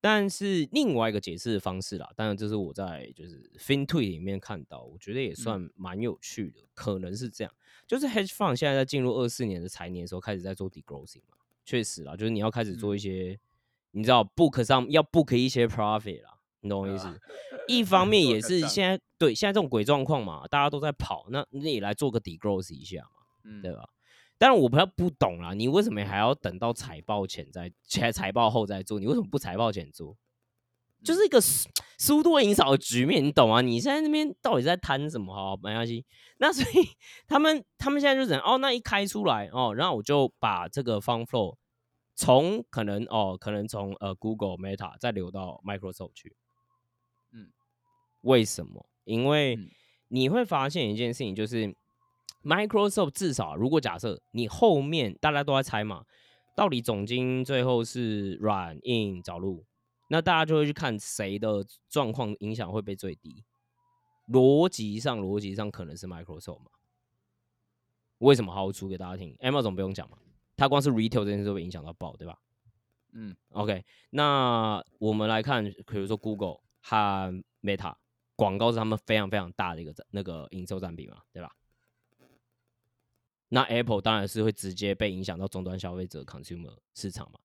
[0.00, 7.52] 但是另外一个解释的方式啦，当然这是我在就是 FinTwit 里面看到，我觉得也算蛮有趣的，可能是这样，
[7.86, 13.38] 就是 Hedge Fund 现在在进入二四年的财年的时候，开始在做 degrowing 嘛，确实啦，就是你要开始做一些，
[13.92, 17.08] 你知道 book 上要 book 一些 profit 啦，你懂我意思？
[17.68, 23.88] 一方面也是现在对现在这种鬼状况嘛，大家都在跑，那你也来做个 degrowth 一下嘛，嗯对吧？
[24.36, 28.98] 但是我不要不懂啦，你为什么还要等到财报前再财 财报后再做？
[28.98, 30.16] 你为什么不财报前做？
[31.04, 33.60] 就是一个输输多赢少的局面，你懂啊？
[33.60, 35.34] 你现在那边到底在贪什么？
[35.34, 36.04] 好，没关系。
[36.38, 36.88] 那所以
[37.28, 41.56] 他们他们现在就等哦，那一开出来哦，然后我就把这个 fund flow
[42.16, 46.36] 从可能哦，可能从呃 Google Meta 再流到 Microsoft 去。
[47.32, 47.52] 嗯，
[48.22, 48.86] 为什么？
[49.04, 49.58] 因为
[50.08, 51.74] 你会发现一件事情，就是
[52.42, 56.04] Microsoft 至少如果假设你后面大家都在猜嘛，
[56.56, 59.64] 到底总经最后是软硬找路。
[60.14, 63.44] 那大家就会去看谁的状况影响会被最低。
[64.28, 66.70] 逻辑上，逻辑上可能是 Microsoft 嘛？
[68.18, 68.54] 为什么？
[68.54, 69.36] 好，我出给大家听。
[69.38, 70.16] Amazon 不用讲嘛，
[70.56, 72.38] 它光是 Retail 这件事都会影响到爆，对吧？
[73.10, 73.84] 嗯，OK。
[74.10, 77.96] 那我们来看，比如说 Google 和 Meta
[78.36, 81.50] 广告是他们非常非常大的一个那个营收占比嘛，对吧？
[83.48, 87.40] 那 Apple 当然是会直接被影响到终端消费者 Consumer 市场嘛。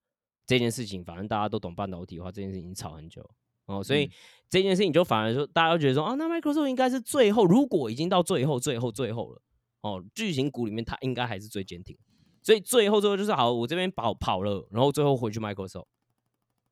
[0.50, 3.24] 这件事情，反正大家都懂半导体的话，这件事情吵很久
[3.68, 4.10] 哦，所以
[4.50, 9.40] 这件事情就反而说，大家都觉得说啊，那 Microsoft 应该是最后，如果已经到最后、最后、最后了
[9.82, 11.96] 哦，巨型股里面它应该还是最坚挺，
[12.42, 15.86] 所以最后最后就是好，我这边跑跑了，然后最后回去 Microsoft，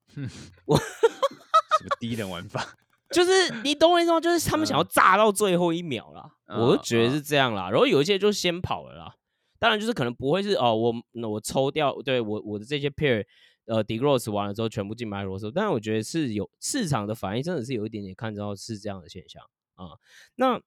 [0.66, 2.76] 我什么低等玩法？
[3.14, 4.20] 就是你懂我意思吗？
[4.20, 9.14] 就是他们想要炸到最后一秒啦，我就觉得是这样啦，然后有一些就先跑了啦，
[9.60, 10.94] 当然就是可能不会是哦，我
[11.30, 13.24] 我抽掉对我我的这些 pair。
[13.68, 19.44] 呃，degrowth 完了之后全部进 Microsoft，但是我觉得是有市场的反应，真的是有一点点看到是这样的现象
[19.76, 20.00] 啊。
[20.36, 20.60] 那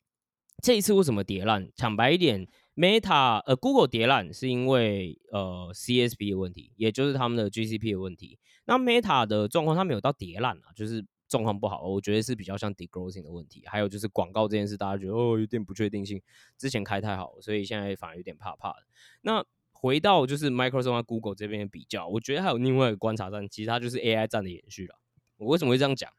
[0.62, 1.70] 这一次为什么跌烂？
[1.74, 8.38] 坦白一点，Meta 呃 Google 跌烂是因为呃 CSP 的问题，也就是他们的 GCP 的问题。
[8.66, 13.62] 那 Meta 的状况它没有到跌烂啊，就是状况不好，我觉得是比较像 degrowing 的问题。
[13.64, 16.20] 还有就是广告这件事，大家觉得哦有点不确定性，
[16.58, 18.84] 之前开太好，所以现在反而有点怕怕的。
[19.22, 19.42] 那
[19.80, 24.94] 回到就是 Microsoft 和 Google 这边的比较，我觉得还有另外一个观察站，其实它就是 AI 站的延续了。
[25.38, 26.12] 我为什么会这样讲？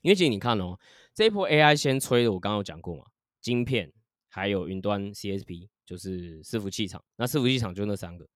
[0.00, 0.78] 因为其实你看哦，
[1.12, 3.04] 这一波 AI 先吹的，我刚刚有讲过嘛，
[3.42, 3.92] 晶片
[4.28, 7.04] 还有云端 CSP，就是伺服器厂。
[7.16, 8.26] 那伺服器厂就那三个，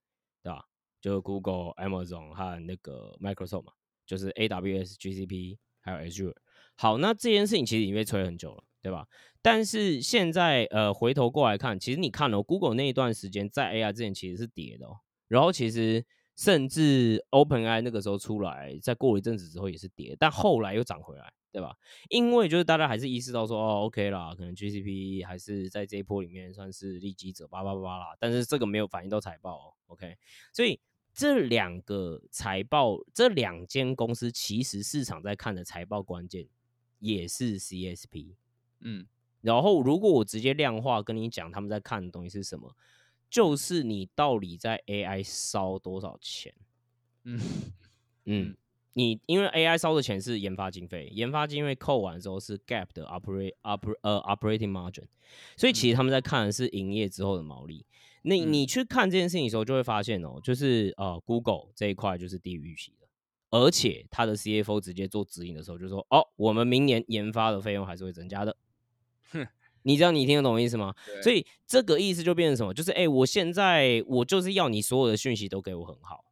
[0.43, 0.67] 对吧？
[1.01, 3.73] 就 Google、Amazon 和那个 Microsoft 嘛，
[4.05, 6.35] 就是 AWS、GCP 还有 Azure。
[6.77, 8.65] 好，那这件事情其实已经被吹很久了。
[8.83, 9.07] 对吧？
[9.41, 14.97] 但是现在呃，回头过来看，其实你看哦，Google 那一段时间在 AI 之前其实是跌的哦。
[15.29, 16.05] 然后其实
[16.37, 21.77] 甚至 OpenAI 那个时候出来，在过了一阵子之后也是跌，但后来又涨回来，对吧？
[22.09, 28.17] 因为就是大家还是意识到说，哦，OK 啦，可能 GCP 还是在这一波里面算是利基者，叭叭叭啦。
[28.19, 30.17] 但是这个没有反映到财报哦，OK。
[30.53, 30.81] 所以
[31.15, 36.49] 这两个财报，这两间公司其实市场在看的财报关键
[37.03, 38.37] 也是 CSP。
[38.81, 39.07] 嗯，
[39.43, 42.75] 然后如果我直接量化跟你讲，他们在看的东西是什么，
[43.29, 46.55] 就是你到底在 AI 烧多少钱？
[47.25, 47.41] 嗯
[48.25, 48.57] 嗯，
[48.95, 55.07] 你因为 AI 烧的钱是研发经费，研发经费扣完之后是 Gap 的 operate oper 呃 operating margin，
[55.57, 57.85] 所以其实他们在看的是营业之后的毛利。
[58.23, 63.02] 那你去看这件事情的时候，就会发现哦，就是呃 Google 这一块就是低于预期的，
[63.53, 68.57] 而且他的 CFO 直接做指引的时候就说，哦，我们明年研发的费用还是会增加的。
[69.31, 69.47] 哼，
[69.85, 70.95] 你知道你听得懂意思吗？
[71.23, 72.73] 所以这个意思就变成什么？
[72.73, 76.25] 就是哎，我现在我就是要你所有的讯息都给我很好。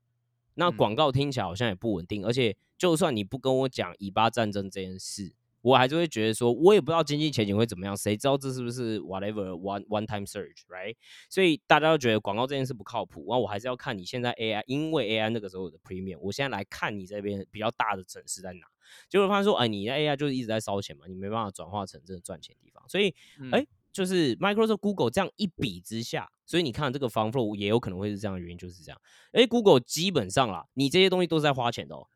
[0.54, 5.34] 那广告听起来好像也不稳定，而且就算你不跟我讲以巴战争这件事。
[5.62, 10.96] 我还是会觉得说，我也不知道经济前景会怎么样，谁知道这是不是 whatever one one time surge，right？
[11.28, 13.26] 所以大家都觉得广告这件事不靠谱。
[13.28, 18.66] 然后我还是要看你现在 AI，因为 AI 那个时候的 premium，我现在来看你这边比较大的城市在哪，
[19.08, 22.82] 就会发现说，哎，你的 AI 就是一直在烧钱嘛，你没办法转化成真的赚钱地方。
[22.88, 23.14] 所以，
[23.52, 29.00] 哎，就是 Microsoft、Google 这样一比之下，所以你看这个方 flow 也有可能会是这样的原因，就是这样。
[29.32, 32.06] 哎，Google 基本上啦，你这些东西都是在花钱的哦。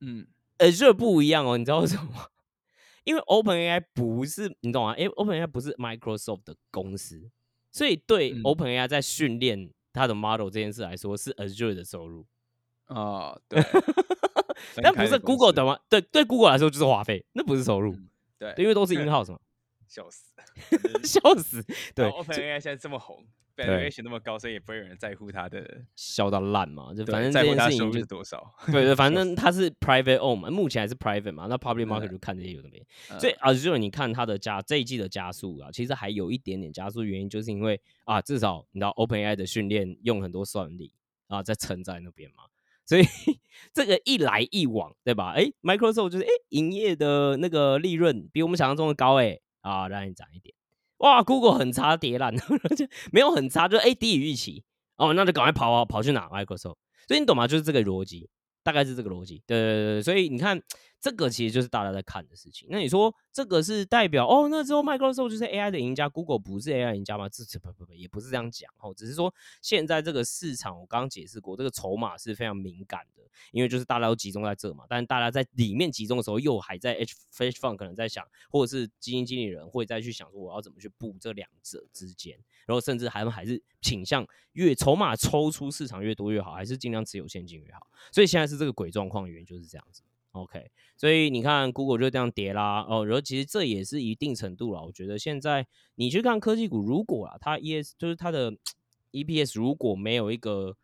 [0.00, 0.26] 嗯
[0.58, 2.26] ，Azure 不一样哦，你知道为什么吗？
[3.04, 4.96] 因为 OpenAI 不是你懂吗？
[4.96, 7.30] 因为 OpenAI 不是 Microsoft 的公司，
[7.70, 12.26] 所以对 OpenAI 在训练它的 model 这件事来说，是 Azure 的收入
[12.86, 13.38] 啊。
[13.48, 13.62] 对，
[14.82, 15.78] 但不是 Google 的吗？
[15.88, 17.94] 对，对 Google 来说就是花费，那不是收入。
[18.38, 19.38] 对，因为都是 in house 嘛。
[19.94, 20.34] 笑死，
[21.04, 21.64] 笑死。
[21.94, 23.24] 对，OpenAI 现在这么红。
[23.56, 26.92] valuation 那么高，所以也不会有人在乎它的笑到烂嘛。
[26.92, 28.44] 就反正这件事情就是多少。
[28.66, 31.46] 对对，反正它是 private own 嘛，目前还是 private 嘛。
[31.48, 32.84] 那 public market 就看这些有的没。
[33.20, 40.90] 所以 Azure 你看它的加这一季的加速啊，其实还有一点点加速，原因就是因为啊，至少你知道 OpenAI 的训练用很多算力
[41.28, 42.46] 啊，在撑在那边嘛。
[42.84, 43.04] 所以
[43.72, 45.32] 这个一来一往，对吧？
[45.36, 50.54] 哎，Microsoft 就是哎，营业的那个利润比我们想象中的高哎啊，让你涨一点。
[50.98, 52.32] 哇，Google 很差，跌烂，
[53.10, 54.62] 没有很差，就哎低于预期
[54.96, 56.76] 哦，那就赶快跑跑跑去哪 Microsoft。
[57.08, 57.46] 所以你懂吗？
[57.48, 58.28] 就是这个逻辑，
[58.62, 59.42] 大概是这个逻辑。
[59.46, 60.62] 对对对，所以你看，
[61.04, 62.66] 这个其实就是大家在看的事情。
[62.70, 64.48] 那你说这个是代表哦？
[64.50, 67.28] 那之后 Microsoft 就是 AI 的赢家，Google 不是 AI 赢家吗？
[67.28, 68.94] 这这不不不，也不是这样讲哦。
[68.96, 74.86] 只是说现在这个市场，我刚刚解释过，这个筹码是非常敏感的，因为就是大家都集中在这嘛。
[74.88, 82.38] 但大家在里面集中的时候，又还在 H Fish Fund 可能在想，或者是基金经理人会再去想说，我要怎么去布这两者之间。
[82.64, 87.86] 然后甚至还还是倾向越筹码抽出市场越多越好，还是尽量持有现金越好。
[88.10, 90.00] 所以现在是这个鬼状况，原因就是这样子。
[90.34, 92.84] OK，所以你看 Google 就这样跌啦。
[92.88, 94.82] 哦，然后其实这也是一定程度了。
[94.84, 98.52] 我觉得现在你去看科技股，如果啊它 ES 就是它的
[99.12, 100.76] EPS 如果没有一个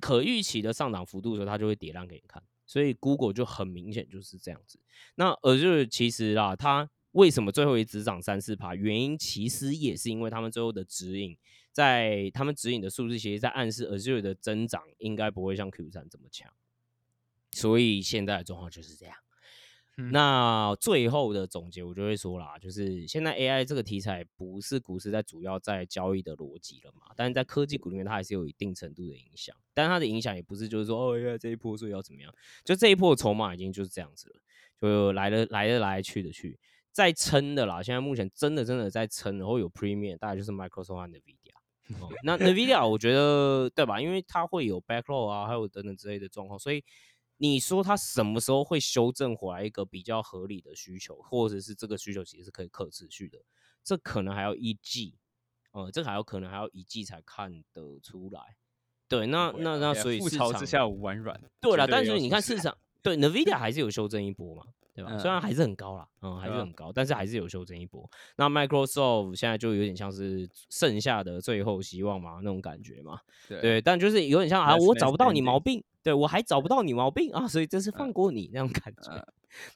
[0.00, 2.42] 可预期的上涨幅度的时候，它就会跌烂给你看。
[2.66, 4.78] 所以 Google 就很明显就是这样子。
[5.14, 6.90] 那而就是其实啊，它。
[7.12, 8.74] 为什么最后一只涨三四趴？
[8.74, 11.36] 原因其实也是因为他们最后的指引，
[11.72, 16.52] 在他们指引的数字，其实在暗示 Azure 的增长应该不会像 Q 三这么强，
[17.60, 19.14] 所以现在的状况就是这样。
[20.12, 27.12] 那最后的总结，我就会说啦，就是现在 AI 这个题材不是股市在主要在交易的逻辑了嘛？
[27.16, 32.32] 但是在科技股里面，它还是有一定程度的影响，但它的影响也不是就是说哦，AI 这一波所以要怎么样？
[32.64, 34.40] 就这一波筹码已经就是这样子了，
[34.80, 36.56] 就来了来了来去的去。
[36.92, 41.54] 在撑的啦，现在目前真的真的在撑，然后有 Premium，大概就是 Microsoft 和 Nvidia。
[42.22, 44.00] 那 Nvidia 我觉得对吧？
[44.00, 46.84] 因为它会有 backlog 啊，还有等等之类的状况，所以
[47.38, 53.38] 你说它什么时候会修正回来一个比较合理的需求，或者是这个需求其实是可以可持续的，
[53.82, 55.16] 这可能还要一季，
[55.70, 58.56] 呃，这还有可能还要一季才看得出来。
[59.08, 61.40] 对，那那那所以市场之下无完卵。
[61.60, 64.64] 对了，但是你看市场，对 Nvidia 还是有修正一波嘛。
[64.98, 65.16] 对吧？
[65.16, 68.08] 虽然还是很高啦，嗯，还是很高，但是还是有修正一波。
[68.34, 73.20] 那 Microsoft 现在就有点像是剩下的最后希望嘛，那种感觉嘛。
[73.46, 79.24] 对，但就是有点像啊，我找不到你毛病，对我还找不到你毛病啊，所以这是放过你那种感觉。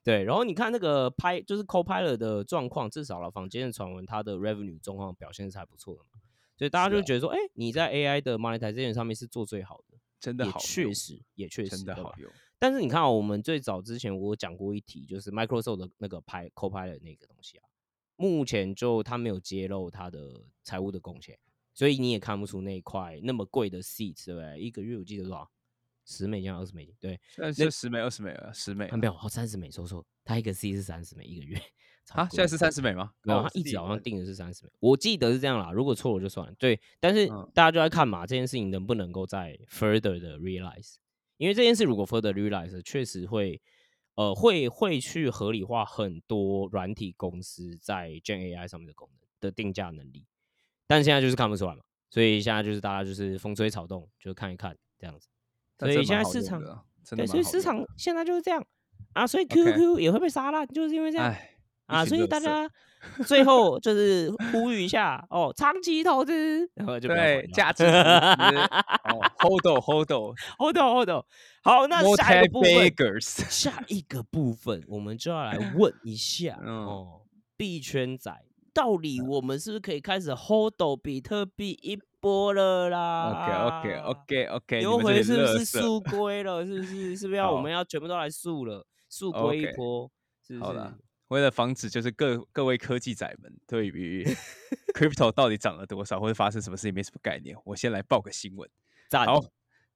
[0.03, 6.21] 对，然后你看那个拍就是 Copilot 的状况，至少了坊间的传闻，它的 Revenue 状况表现是还不错的嘛。
[6.57, 12.31] 所以大家就觉得说，哎，你在 AI 的 Monetization 上面是做最好的，真的好，确实也确实真的好用。
[12.62, 17.66] 但是你看啊，我们最早之前我讲过一题，就是 Microsoft 的那个拍 Copilot 那个东西啊，
[18.14, 21.37] 目前就它没有揭露它的财务的贡献，
[21.75, 24.61] 所以你也看不出那一块那么贵的 seat，对不对？
[24.61, 25.51] 一个月我记得多少？
[26.05, 26.94] 十美金、二十美金？
[27.01, 28.88] 对，现在是十美、二十美了，十美。
[28.92, 31.61] 没有，哦，三十美，说错，它一个 seat 是三十美一个月。
[32.11, 33.11] 啊，现在是三十美吗？
[33.22, 35.72] 没有，他一直好像定的是三十美，我记得是这样啦。
[35.72, 36.55] 如果错了就算了。
[36.61, 40.94] 对，但是大家就在看嘛，这件事情能不能够再 further 的 realize。
[41.42, 43.61] 因为这件事如果 further realize，确实会，
[44.14, 50.24] 呃，会会去合理化很多软体公司在 Gen AI 上面的功能的定价能力，
[50.87, 55.26] 但现在就是看不出来嘛，所以现在就是大家就是风吹草动，就看一看这样子。
[55.81, 56.62] 所以现在市场，
[57.16, 58.64] 对，所以市场现在就是这样
[59.12, 61.35] 啊，所以 QQ 也会被杀烂，就是因为这样。
[61.92, 62.68] 啊，所以大家
[63.26, 70.09] 最后就是呼吁一下哦，长期投资，然后就对价值哦，hold hold
[70.59, 71.24] hold hold，
[71.62, 77.22] 好，那下一个部分，下一个部分，我们就要来 问一下哦，
[77.57, 78.33] 币圈仔，
[78.72, 86.64] 到底我们是不是可以开始 hold 比特币一波了啦？OK OK OK OK，牛回是不是速归了？
[86.64, 87.16] 是不是？
[87.16, 88.87] 是不是要我们要全部都来速了？
[89.09, 90.09] 速归一波，
[90.46, 90.78] 是不是？
[91.33, 94.23] 为了防止就是各各位科技仔们对于
[94.95, 98.68] crypto 到底涨了多少或者发生什么事情没什么概念，我先来报个新闻。
[99.11, 99.42] 好，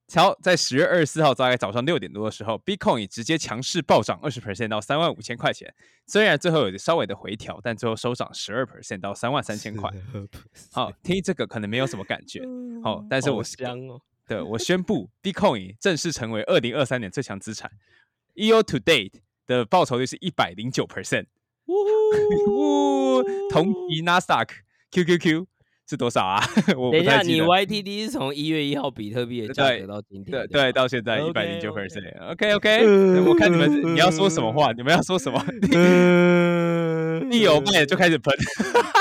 [0.08, 5.74] 瞧，在十月二十四号大概早上六点多的时候，Bitcoin 直接强势暴涨二十 percent 到三万五千块钱。
[6.06, 9.90] 虽然最后有稍微的回调，但最后收涨十二 percent 到三万三千块。
[10.72, 12.42] 好，听这个可能没有什么感觉。
[12.82, 14.00] 好，但是我香哦。
[14.26, 17.70] 对，我宣布 Bitcoin 正式成为二零二三年最强资产。
[18.34, 19.20] Year to date。
[19.46, 21.26] 的报酬率是一百零九 percent，
[22.48, 24.48] 呜，同期 Nasdaq
[24.90, 25.46] QQQ
[25.88, 26.42] 是多少啊？
[26.76, 32.32] 我等一下，你 YTD 是从一月一号比特币的价格到今天，对对，到现在一百零九 percent。
[32.32, 34.72] OK OK，我看你们你要说什么话？
[34.72, 35.40] 你们要说什么？
[37.30, 38.32] 一有卖就开始喷，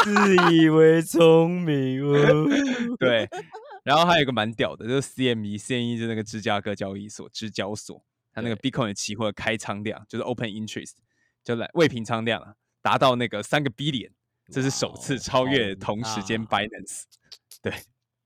[0.04, 2.48] 自以为聪明哦。
[3.00, 3.28] 对，
[3.84, 8.04] 然后还有一个蛮屌的，就是 CME，CME 就那个芝加哥交易所，芝交所。
[8.36, 10.96] 它那个 Bitcoin 的期货开仓量就是 Open Interest，
[11.42, 14.12] 就来未平仓量啊，达到那个三个 billion，
[14.52, 17.04] 这是首次超越同时间 Binance。
[17.62, 17.74] 对，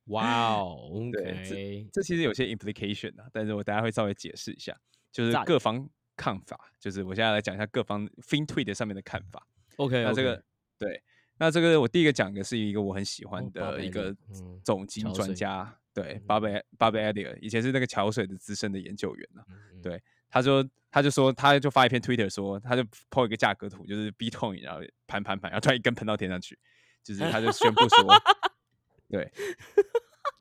[0.06, 4.76] 哇哦，对，这这其实有些 implication 啊，但是我大家会稍微解释一下，
[5.12, 5.88] 就是各方
[6.18, 9.48] 看法，就是我现在来讲一下各方 FinTwit 上面的看法。
[9.76, 10.44] OK，那这个
[10.80, 11.04] 对，
[11.38, 14.16] 那这个我第一个讲的是一个我很喜欢的一个
[14.64, 19.82] 总经专家对，Bob Bob Elliott 以前是那个桥水的资深的研究员呢、嗯嗯。
[19.82, 26.58] 对他说他就说他就发一篇 Twitter 说，他就 po 一个价格图，就是 Bitcoin，然后盘盘盘，然后突然一根喷到天上去，
[27.04, 28.14] 就是他就宣布说，
[29.10, 29.32] 对。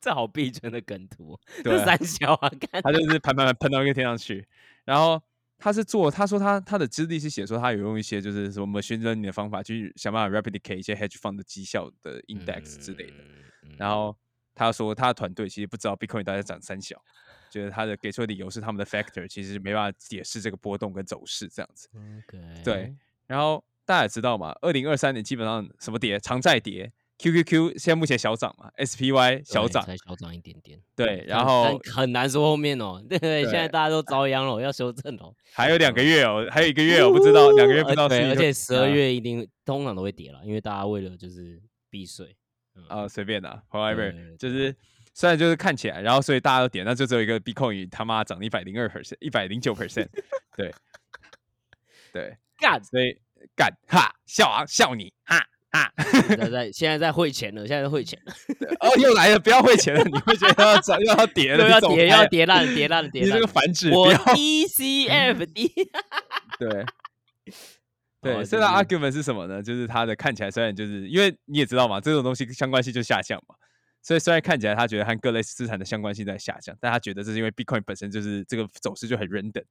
[0.01, 4.47] 这好逼真的梗图哦， 对三小啊，看他就是盘盘盘喷到一个天上去，
[4.85, 5.21] 然后
[5.59, 13.17] 他是做，他说他他的资历是写说他有用一些就是什么 machine learning 的方法去想办法 replicate 一些 hedge fund 的绩效的 index 之类的，
[13.65, 14.17] 嗯然后
[14.59, 17.01] 他说他的团队其实不知道 Bitcoin 大概涨三小，
[17.49, 21.89] 就是他的给出的理由是他们的 factor 其实没办法解释这个波动跟走势这样子。
[22.65, 22.93] 对，
[23.29, 42.37] 然后大家也知道嘛，二零二三年基本上什么跌，长债跌，QQQ 现在目前小涨嘛，SPY 小涨，小涨一点点，对，然但后很难说后面哦，对 对，现在大家都遭殃了，要修正哦，还有两个月哦，还有一个月我不知道，两个月不知道呃对，而且十二啊月一定通常都会跌了，因为大家为了就是避税，
[42.79, 42.87] 嗯。
[42.89, 44.74] 啊，随便啦，however，就是
[45.12, 50.09] 虽然就是看起来，然后所以大家都点，那就只有一个 Bitcoin 他妈涨了一百零二 percent，一百零九 percent，
[50.57, 50.72] 对，
[52.12, 53.18] 对，干，所以
[53.57, 55.39] 干哈笑啊笑你哈
[55.70, 55.93] 哈，
[56.37, 56.49] 在。
[56.49, 58.33] 在现在在汇钱了，现在在汇钱了，
[58.81, 65.70] 哦又来了，不要汇钱了，你会觉得要涨又要跌了，又要跌要跌烂跌烂跌烂你这个，反指我标，ECFD，
[66.59, 66.87] 对。
[68.21, 69.62] 对，哦这个就是 argument 是什么呢？
[69.62, 73.55] 就是它的看起来虽然就是因为你也知道嘛，这种东西相关性就下降嘛，
[74.03, 79.64] 所以虽然看起来他觉得和各类资产的相关性在下降，但他觉得这是因为 Bitcoin 本身就是这个走势就很 random，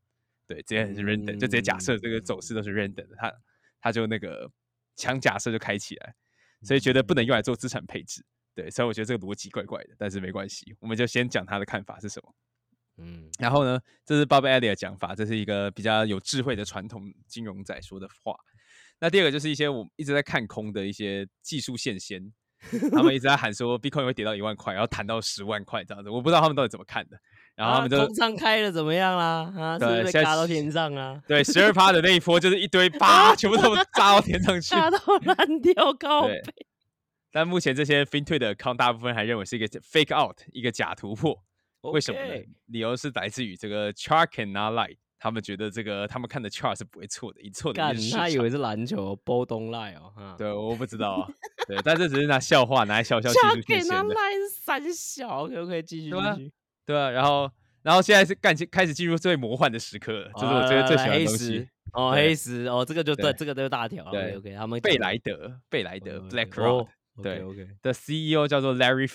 [0.47, 3.33] 对，直接很 random，、就直接假设这个走势都是 random 的，他
[3.81, 4.49] 他就那个
[4.95, 6.13] 强假设就开起来，
[6.63, 8.23] 所以觉得不能用来做资产配置。
[8.55, 12.33] 对，所以我觉得这个逻辑怪怪的，但是没关系，我们就先讲他的看法是什么。
[12.97, 18.35] 嗯，然后呢，这是 Bob Elliott 的讲法，这是一个比较有智慧的传统金融仔说的话。
[18.99, 22.33] 那第二个就是一些我一直在看空的一些技术线先，
[22.91, 27.15] 他们一直在喊说 Bitcoin 会跌到一万块，然后谈到十万块这样子，我不知道他们到底怎么看的。
[27.55, 29.53] 然后他们就、啊空仓开的怎么样啦？
[29.55, 31.21] 啊，是不是被对现在嘎到天上啊？
[31.27, 34.69] 对十二趴的那一波就是一堆叭， 全部都砸到天上去。
[34.69, 36.41] 砸到烂掉高对，
[37.31, 41.43] 但目前这些 FinTwit 的 account 大部分还认为是一个 fake out，一个假突破。
[41.81, 51.27] 为什么呢理由是来自于这个 chart can not lie，他们觉得这个他们看的 chart 是不会错的，一错的干一定是市场他以为是篮球波东赖哦，哈，对，我不知道啊，
[51.67, 56.11] 对，但这只是拿笑话拿来笑笑技术给线先的，他赖是三小，可不可以继续
[56.85, 57.49] 对啊然后
[57.83, 61.69] 然后现在是干开始进入最魔幻的时刻了，这是我觉得最喜欢的黑东西石。
[61.93, 64.03] 哦，黑石哦，这个就对，对这个就大条。
[64.11, 66.87] 对 OK 他们贝莱德，贝莱德哦 BlackRock
[67.23, 69.07] 对 OK，的 CEO 叫做 Larry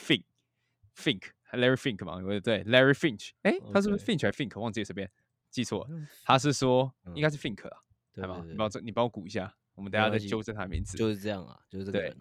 [1.53, 4.61] Fink，Fink，Larry Fink 嘛，对对，Larry Finch，哎，他是不是 Finch 还是 Fink？
[4.61, 5.11] 忘记随便
[5.51, 5.89] 记错
[6.25, 7.77] 他是说应该嗯是 Fink 啊，
[8.15, 8.41] 对好吧？
[8.41, 10.97] 对对你帮我你帮我估一下，我们等下再纠正他的名字。
[10.97, 12.17] 就是这样啊，就是这个对人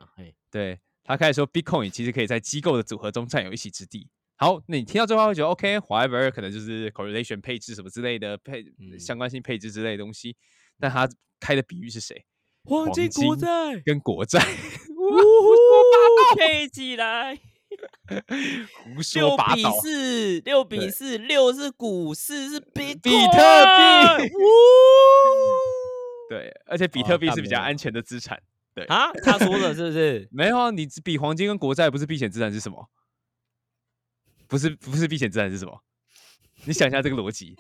[0.49, 4.07] 对他开始说，Bitcoin 其实可以在机构的组合中占有一席之地。
[4.35, 10.35] 好，那你听到这话会觉得 OK，whatever，、可能就是 correlation 配置什么之类的配、嗯相关性配置之类的东西。
[10.79, 11.07] 但他
[11.39, 12.25] 开的比喻是谁？
[12.63, 14.39] 黄金国债，跟国债，
[14.97, 17.39] 呜呼，配起来，
[18.83, 19.63] 胡说六比。
[19.81, 24.29] 四，六比四，六是股市是比比特币，
[26.29, 28.41] 对，而且比哦特币是比较安全的资产。
[28.73, 30.27] 对啊，他说的是不是？
[30.31, 32.89] 没有啊，你只比黄金跟国债不是避险资产是什么？
[34.47, 35.81] 不是不是避险资产是什么？
[36.65, 37.55] 你想一下这个逻辑，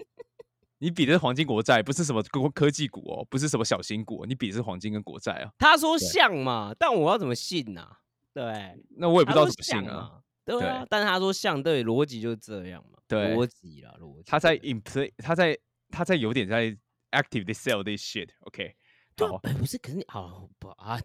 [0.79, 5.51] 你比的是黄金国债，不是什么科科技股哦，不是什么小型股哦、你比的是黄金跟国债啊。
[5.57, 7.97] 他说像嘛，但我要怎么信呐？
[8.33, 10.21] 对，那我也不知道怎么信啊。
[10.43, 14.23] 对啊对，但他说像，对，逻辑就是这样嘛，对逻辑啦，逻辑。
[14.25, 15.57] 他在对 imply，他在
[15.89, 16.75] 他在有点在
[17.11, 18.73] actively sell this shit，OK？、好，
[19.15, 20.99] 对啊哎，不是，可是你好不啊？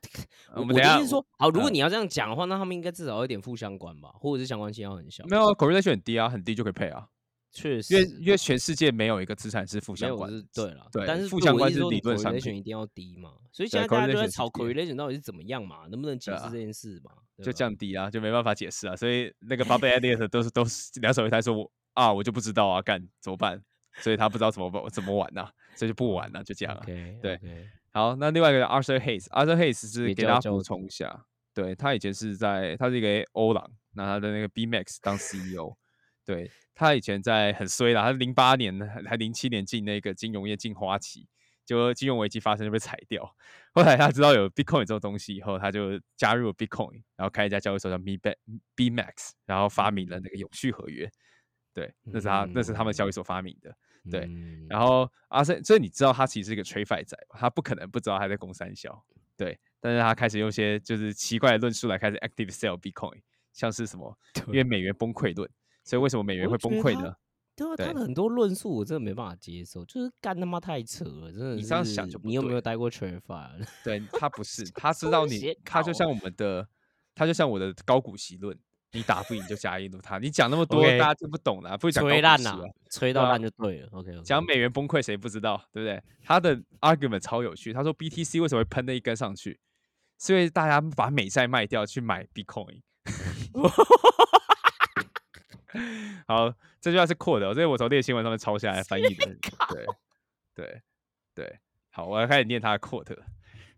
[0.55, 5.25] 我们等一下的意说，好，如果嗯你要这样讲的话，那他们应该至少有一点负相关吧，或者是相关性要很小。
[5.27, 7.07] 没有啊 correlation 很低啊，很低就可以配啊，
[7.53, 10.45] 确实，因为因为全世界没有一个资产是负相关的。
[10.53, 17.13] 对了，对但是负相关是理论上 correlation 一定要低嘛，所以现在大家都在吵 correlation 到底是怎么样嘛，能不能解释这件事嘛？
[17.37, 23.63] 对就降低啊，就没办法解释啊，所以那个 Bob Elliott 都是都是两手一摊说我啊，我就不知道啊，干怎么办？
[23.99, 27.41] 所以他不知道怎么玩怎么玩呐、所以就不玩了、就这样对
[27.93, 31.25] 好，那另外一个 Arthur Hayes，Arthur Hayes 是也给大家补充一下，
[31.55, 35.75] 对他以前是在他是一个欧朗，那他的那个 BMax 当 CEO，
[36.27, 41.27] 对他以前在很衰啦，他零八年还还零七年进那个金融业进花旗，
[41.65, 43.25] 就金融危机发生就被裁掉。
[43.73, 48.19] 后来他知道有 Bitcoin 这种东西以后，他就加入了 Bitcoin，然后开一家交易所叫 B
[48.77, 51.11] BMax，然后发明了那个永续合约。
[51.73, 53.75] 对，那是他那是他们交易所发明的。
[54.09, 59.05] 对嗯然后阿森，所以你知道他其实是一个 trade fight 仔，他不可能不知道他在攻三小，
[59.37, 63.21] 对，但是他开始用一些就是奇怪的论述来开始 active sell Bitcoin，
[63.53, 64.17] 像是什么
[64.47, 65.51] 因为美元崩溃论，
[65.87, 67.15] 所以为什么美元会崩溃呢？
[67.57, 71.55] 对啊，他的很多论述我真的没办法接受，就是干他妈太扯了，真的。
[71.55, 76.69] 你这样想就不你有没有待过 t r a f i 对他不是， 他知道你，他就像我们 的，
[77.15, 78.55] 他就像我的高股息论，
[78.93, 83.89] 你打不赢就加一路他，你讲那么多大家听不懂啦，不会讲高吹烂呐股息啊，吹到烂就对了。
[83.93, 86.03] OK，讲美元崩溃谁不知道，对不对？
[86.25, 89.59] 他的 argument 超有趣，他说 BTC 为什么会喷那一根上去，
[90.19, 92.83] 是因为大家把美债卖掉去买 Bitcoin。
[96.27, 99.27] 好，这句话是 quote 的哦，这是我从这个新闻上面抄下来翻译的。
[99.73, 99.87] 对，
[100.55, 100.83] 对，
[101.35, 101.59] 对。
[101.91, 103.17] 好，我要开始念他的 quote。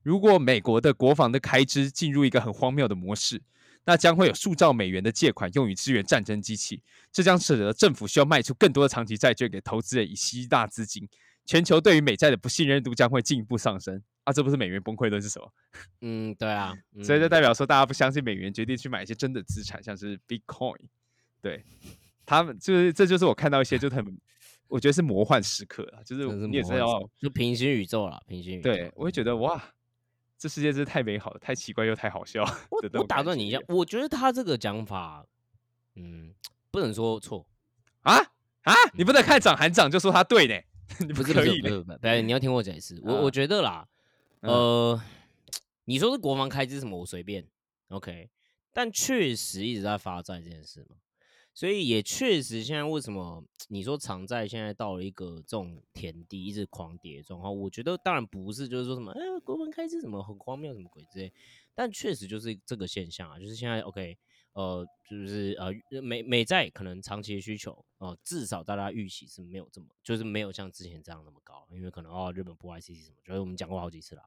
[0.03, 3.43] 如果美国的国防的开支进入一个很荒谬的模式，
[3.85, 6.83] 那将会有数兆美元的借款用于支援战争机器，
[7.13, 11.09] 这将使得政府需要卖出更多的长期债券给投资人以吸纳资金，
[11.45, 14.03] 全球对于美债的不信任度将会进一步上升。
[14.25, 15.53] 啊，这不是美元崩溃论是什么？
[16.01, 20.77] 嗯，对啊， 所以这嗯代表说大家不相信美元，决定去买一些真的资产，像是 Bitcoin。
[21.41, 21.65] 对
[22.27, 24.19] 他们，就是这就是我看到一些就是很，
[24.67, 28.71] 我觉得是魔幻时刻啊，就是也是你也知道魔幻时，就平行宇宙啦，平行宇宙。
[28.71, 29.63] 对我会觉得哇，
[30.37, 35.25] 这世界真是太美好了，太奇怪又太好笑我我打断你一下，我觉得他这个讲法，
[35.95, 36.35] 嗯，
[36.71, 37.47] 不能说错，
[38.03, 38.17] 啊
[38.63, 38.75] 啊！
[38.95, 40.55] 你不能看长韩长就说他对呢，
[41.01, 41.83] 你不是可以的。
[41.83, 43.01] 不你要听我解释。
[43.05, 43.89] 我我啊觉得啦，
[44.43, 45.03] 嗯呃，
[45.87, 47.47] 你说是国防开支什么，我随便
[47.89, 48.29] ，OK，
[48.75, 50.97] 但确实一直在发债这件事嘛，
[51.59, 61.33] 所以也确实现在为什么你说长债现在到了一个这种田地，一直狂跌的状况，我觉得当然不是就是说什么，哎、国防开支什么很荒谬什么鬼之类，
[61.75, 64.17] 但确实就是这个现象啊，就是现在 OK。
[64.53, 74.23] 呃，就是呃美美债可能长期的需求，呃，至少大家预期是没有这么，就是没有像之前这样那么高，因为可能哦日本不 ICC 什么，就是我们讲过好几次啦。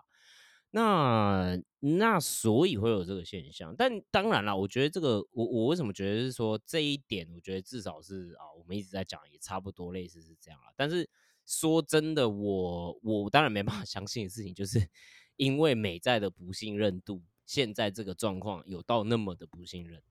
[0.74, 10.72] 那那所以会有这个现象，但当然啦，我觉得这个我我为什么觉得是说这一点，我觉得至少是啊，我们一直在讲也差不多类似是这样啦。
[10.78, 11.10] 但是
[11.46, 14.88] 说真的，我我当然没办法 相信的事情，就是
[15.36, 20.02] 因为美债的不信任度，现在这个状况有到那么的不信任，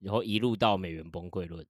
[0.00, 1.66] 然后一路到美元崩溃论，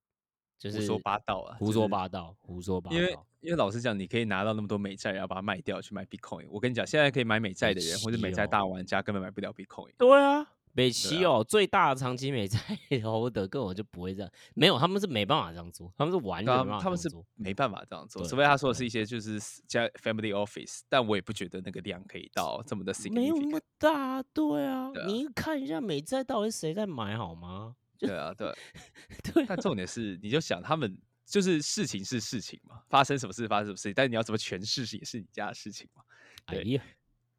[0.58, 3.24] 就是胡说八道啊，胡说八道，胡说八因为道。
[3.40, 6.46] 因为老实讲，你可以拿到那么多美债，然后把它卖掉去买 Bitcoin。
[6.50, 9.90] 我跟你讲，现在可以买美债的人或者美债大玩家根本买不了 Bitcoin。
[9.96, 12.58] 对啊，北齐啊哦，最大的长期美债
[12.90, 23.60] holder 根本就不会这样，没有，他们是没办法这样做，他们是完全对啊没办法他们是没办法这样做，除非他说的是一些就是加 family office，但我也不觉得那个量可以到这么的没有那么。
[23.78, 27.76] 大，对啊，对啊你看一下美债到底谁在买好吗？
[27.98, 28.52] 对啊，对。
[29.32, 30.96] 对啊但重点是，你就想他们
[31.28, 36.02] 就是事情是事情嘛，发生什么事发生什么事情，但是你要怎么诠释也是你家的事情嘛。
[36.46, 36.82] 对哎呀，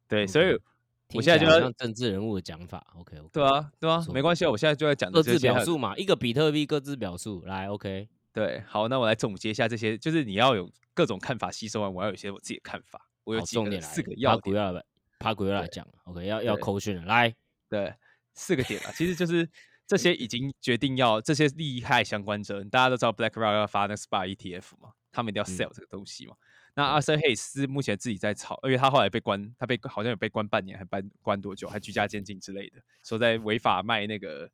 [0.06, 0.56] 对所以
[1.12, 14.84] 我现在就要政治人物的讲法，OK 对啊，对啊没关系啊，我现在就在讲的各自表述嘛，一个比特币各自表述，来 OK，对，好，那我来总结一下这些，就是你要有各种看法吸收完，我要有一些我自己的看法，我有，几个重点来，四个要点，帕古要来，
[15.18, 17.34] 趴古要来讲，OK，要要扣讯了，来，
[17.68, 17.92] 对，
[18.34, 19.48] 四个点啊，其实就是
[19.90, 26.36] 这些已经决定要这些利害相关者，大家都知道 BlackRock 要发那个 SPA ETF 嘛，他们一定要嗯 sell 这个东西嘛。
[26.74, 34.48] 那 Arthur Hayes 是目前自己在炒，因为他后来被关，他被好像有被关半年，还关关多久，还居家监禁之类的，说在违法卖那个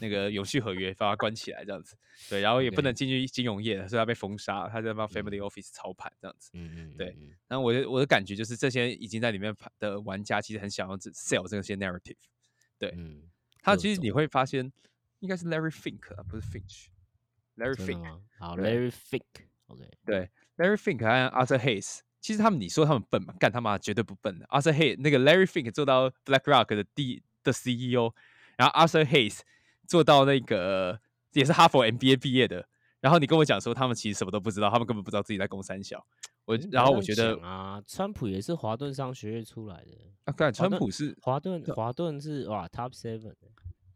[0.00, 1.96] 那个永续合约，把他关起来这样子。
[2.28, 6.50] 对，然后也不能进去金融业，所以他被封杀，他在帮 Family Office 操盘这样子。
[6.52, 12.18] 嗯嗯，对嗯，嗯然后我的我的感觉就是，这些已经在里面的玩家其实很想要这 sell 这些 narrative。
[12.78, 12.94] 对
[13.64, 14.70] 他其实你会发现，
[15.20, 16.86] 应该是 Larry Fink 啊，不是 Finch。
[17.56, 18.20] Larry Fink？
[18.38, 23.34] 好，Larry Fink，OK，对 Larry Fink 和 Arthur Hayes，其实他们你说他们笨嘛？
[23.40, 24.46] 干他妈绝对不笨的。
[24.46, 28.12] Arthur Hayes 那个 Larry Fink 做到 BlackRock 的第的 CEO，
[28.56, 29.40] 然后 Arthur Hayes
[29.86, 31.00] 做到那个
[31.32, 32.68] 也是哈佛 MBA 毕业的。
[33.04, 36.02] 然后你跟我讲说他们其实什么都不知道，他们根本不知道自己在攻三小。
[36.46, 39.92] 我然后我觉得啊，川普也是华顿商学院出来的，
[40.24, 43.36] 啊，对川普是华顿华顿是哇 Top Seven，的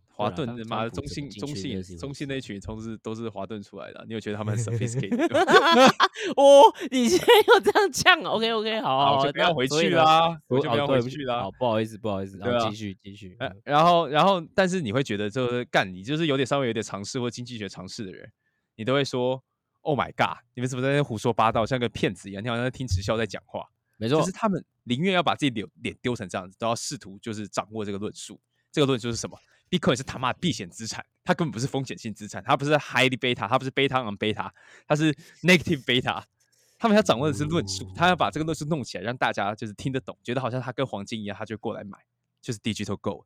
[0.09, 5.91] 华顿妈的中信中信中信那一群都是都是华顿出来的啊，你有觉得他们很 sophisticated 吗？
[6.37, 11.51] 哦，你现在又这样呛，OK OK，好好，就不要回去啦，我我就不要回去啦好，。
[11.59, 18.31] 不好意思，不好意思，然后继续继续，然后，然后，但是你会觉得，就是干，你就是有点稍微有点尝试或经济学尝试的人，
[18.79, 19.43] 你都会说
[19.81, 22.45] ，Oh my god，你们怎么在那胡说八道，像个骗子一样？
[22.45, 23.69] 你好像在听直销在讲话。
[23.97, 28.41] 没错就是，他们宁愿要把自己脸脸丢成这样子，都要试图就是掌握这个论述。
[28.71, 29.37] 这个论述是什么
[29.69, 34.49] ？Bitcoin 是他妈的避险资产，它根本不是风险性资产，它不是 highly beta，它不是 beta on beta，
[34.87, 35.13] 它是
[35.43, 36.23] negative beta。
[36.79, 41.99] 他们要掌握的是论述，他要把这个论述弄起来，让大家就是听得懂，觉得好像它跟黄金一样，他就过来买，
[42.41, 43.25] 就是 digital gold。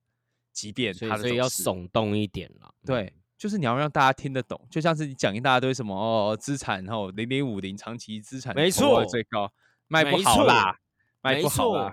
[0.52, 9.50] 即便所以它的所以要耸动一点了，对嗯，就是你要让大家听得懂，就像是你讲一大堆什么哦资产，然后零零五零长期资产，没错，最高
[9.88, 10.78] 卖不好啦，
[11.22, 11.92] 卖不好啦。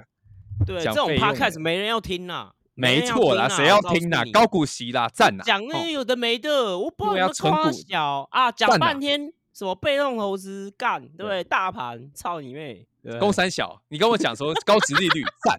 [0.64, 2.54] 对，这种 podcast 没人要听啦。
[2.76, 4.24] 没错啦，谁要听呐？
[4.32, 5.44] 高股息啦，赞呐！
[5.44, 11.44] 讲那些有的没的，我不知道要夸小啊，讲半天什么被动投资干，对不对？
[11.44, 12.88] 大盘操你妹！
[13.20, 15.58] 公三小，你跟我讲说高值利率赞，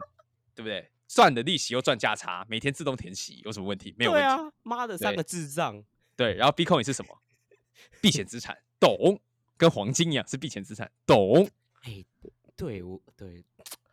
[0.54, 0.88] 对不对？
[1.12, 3.92] 赚的利息又赚价差，每天自动填息，有什么问题？
[3.98, 4.24] 没有问题。
[4.24, 5.82] 对啊，妈的，三个智障。
[6.14, 7.18] 对，然后 Bitcoin 是什么？
[8.00, 9.20] 避险资产，懂？
[9.56, 11.48] 跟黄金一样是避险资产，懂？
[11.82, 12.04] 哎，
[12.54, 13.44] 对我对。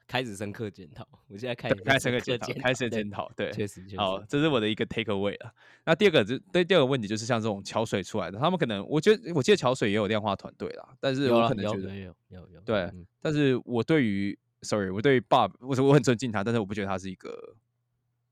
[0.05, 5.53] 开始深刻检讨，我现在开始开始深刻检讨，开始检讨，对，确实，好，这是我的一个 take away 了。
[5.83, 12.89] 那第二个就对第二个问题就是像这种桥水出来的，他们可能我觉得我记得桥水也有量化团队啦，但是我可能觉得有有有对，
[13.21, 17.55] 但是我对于 sorry，我对于 Bob，我我很尊敬他，但是我不觉得他是一个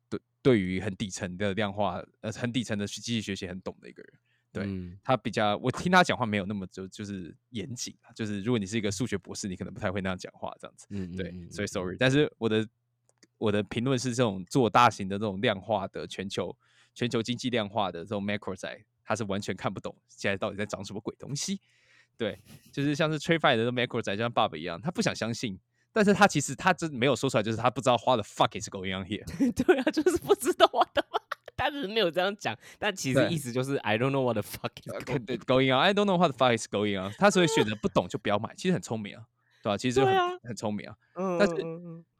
[0.10, 4.14] 对对于很底层的量化呃很底层的机器学习很懂的一个人。
[4.52, 10.88] 对他比较，我听他讲话没有那么就就是严谨啊，就是如果你是一个数学博士，你可能不太会那样讲话这样子。
[10.92, 11.98] 嗯，对，所以 sorry。
[12.00, 12.66] 但是我的
[13.38, 16.56] 我的评论是这种做大型的这种量化的全球
[16.94, 21.60] 全球经济量化的这种 macro 仔，他是完全看不懂现在到底在涨什么鬼东西。
[22.16, 25.60] 对，就是像是 f i 的 macro 仔，就像 Bob 一样，他不想相信，
[25.96, 29.24] 但是他其实他真没有说出来，就是他不知道花的 fuck is going on here。
[29.64, 31.02] 对啊，就是不知道我的。
[31.56, 34.92] 他是没有这样讲，但其实意思就是 I don't know what the fuck is
[35.46, 35.80] going on.
[35.80, 37.14] I don't know what the fuck is going on.
[37.18, 39.24] 他所以选择不懂就不要买，其实很聪明啊，
[39.64, 39.78] 对吧？
[39.78, 40.98] 其实很很聪明啊。
[41.40, 41.56] 但是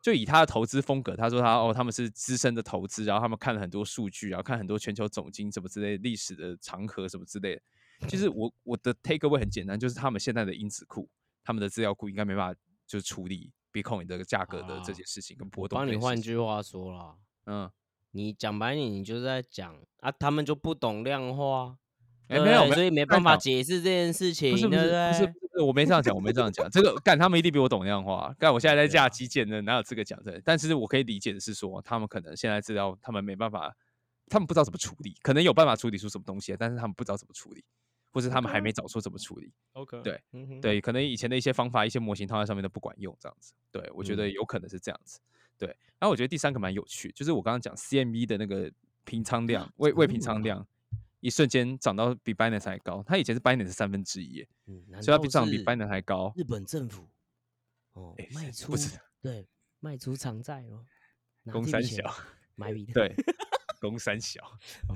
[0.02, 7.62] 就以他的投资风格，他说他哦，他们是资深的投资，然后他们看了很多数据，然后看很多全球总金什么之类历史的长河什么之类的。
[8.08, 11.10] 其实我我的 take away 很简单，就是他们现在的因子库，
[11.44, 13.52] 他们的资料库应该没办法就是处理
[13.84, 15.78] Bitcoin 这个价格的这些事情跟波动。
[15.78, 17.16] 帮你换句话说了，
[17.48, 17.70] 嗯。
[18.18, 21.76] 你讲白你，你就是在讲啊，他们就不懂量化，
[22.30, 30.42] 哎，没有，所以没办法解释这件事情，不是不是不是不是，我没这样讲，我没这样讲，这个干他们一定比我懂量化，干我现在在架基建呢，哪有这个讲的？
[30.46, 33.76] 但是我可以理解的是说，他们可能现在知道他们没办法，
[34.30, 37.66] 他们不知道怎么处理，可能有办法处理出什么东西，但是他们不知道怎么处理，
[38.16, 39.52] 或是他们还没找出怎么处理。
[39.74, 40.24] OK，对
[40.62, 45.20] 对，可能以前的一些方法、一些模型套在上面都不管用，这样子，对我觉得有可能是这样子。
[45.58, 45.68] 对，
[46.00, 48.72] 然后我觉得第三个蛮有趣，就是我刚刚讲 CME 的那个
[49.04, 50.66] 平仓量， 未未平仓量，
[51.20, 53.04] 一瞬间涨到比 Binance 还高。
[53.06, 54.48] 它以前是 Binance 三分之一，
[55.02, 56.32] 所以它比涨比 Binance 还高。
[56.38, 57.10] 日本政府
[57.92, 59.46] 哦，卖出不是对
[59.82, 60.86] 卖出偿债哦，
[61.52, 62.04] 公三小
[62.56, 63.14] 买 笔对，
[63.90, 64.42] 公三小。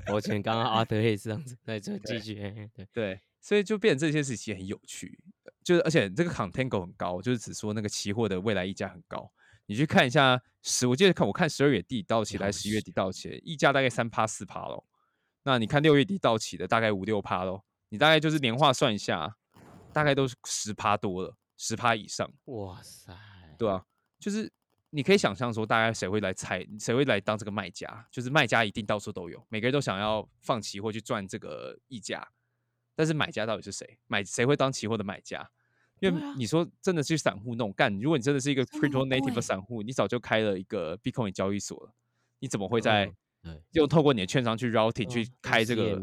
[0.06, 2.34] 抱歉，刚刚阿德也是这样子，对，就 继续
[2.74, 5.22] 对对，所以就变成这些事情很有趣，
[5.62, 9.30] 就是而且这个 Contango 很高，就是只说那个期货的未来溢价很高。
[9.66, 14.84] 你去看一下十，我记得看我看十二月底到期来，十一月底到期，溢价大概三趴四趴咯。
[15.44, 17.64] 那你看六月底到期的大概五六趴咯。
[17.88, 19.36] 你大概就是年化算一下，
[19.92, 22.32] 大概都是十趴多了，十趴以上。
[22.44, 23.12] 哇塞，
[23.58, 23.84] 对啊，
[24.18, 24.52] 就是
[24.90, 28.06] 你可以想象说，大概谁会来猜，谁会来当这个卖家？
[28.10, 32.28] 就是卖家一定到处都有，每个人都想要放期货去赚这个溢价，
[32.94, 33.98] 但是买家到底是谁？
[34.08, 35.48] 买谁会当期货的买家？
[36.00, 41.94] 因为你说真的去散户弄干，如果你真的是一个 crypto native 的散户，你早就开了一个 Bitcoin 交易所了，
[42.38, 43.12] 你怎么会在
[43.72, 46.02] 用透过你的券商去 routing 去开这个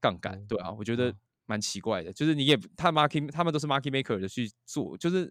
[0.00, 0.44] 杠杆？
[0.46, 1.14] 对啊，我觉得
[1.44, 2.12] 蛮奇怪的。
[2.12, 5.30] 就是你也他 market 他们都是 market maker 的去做，就是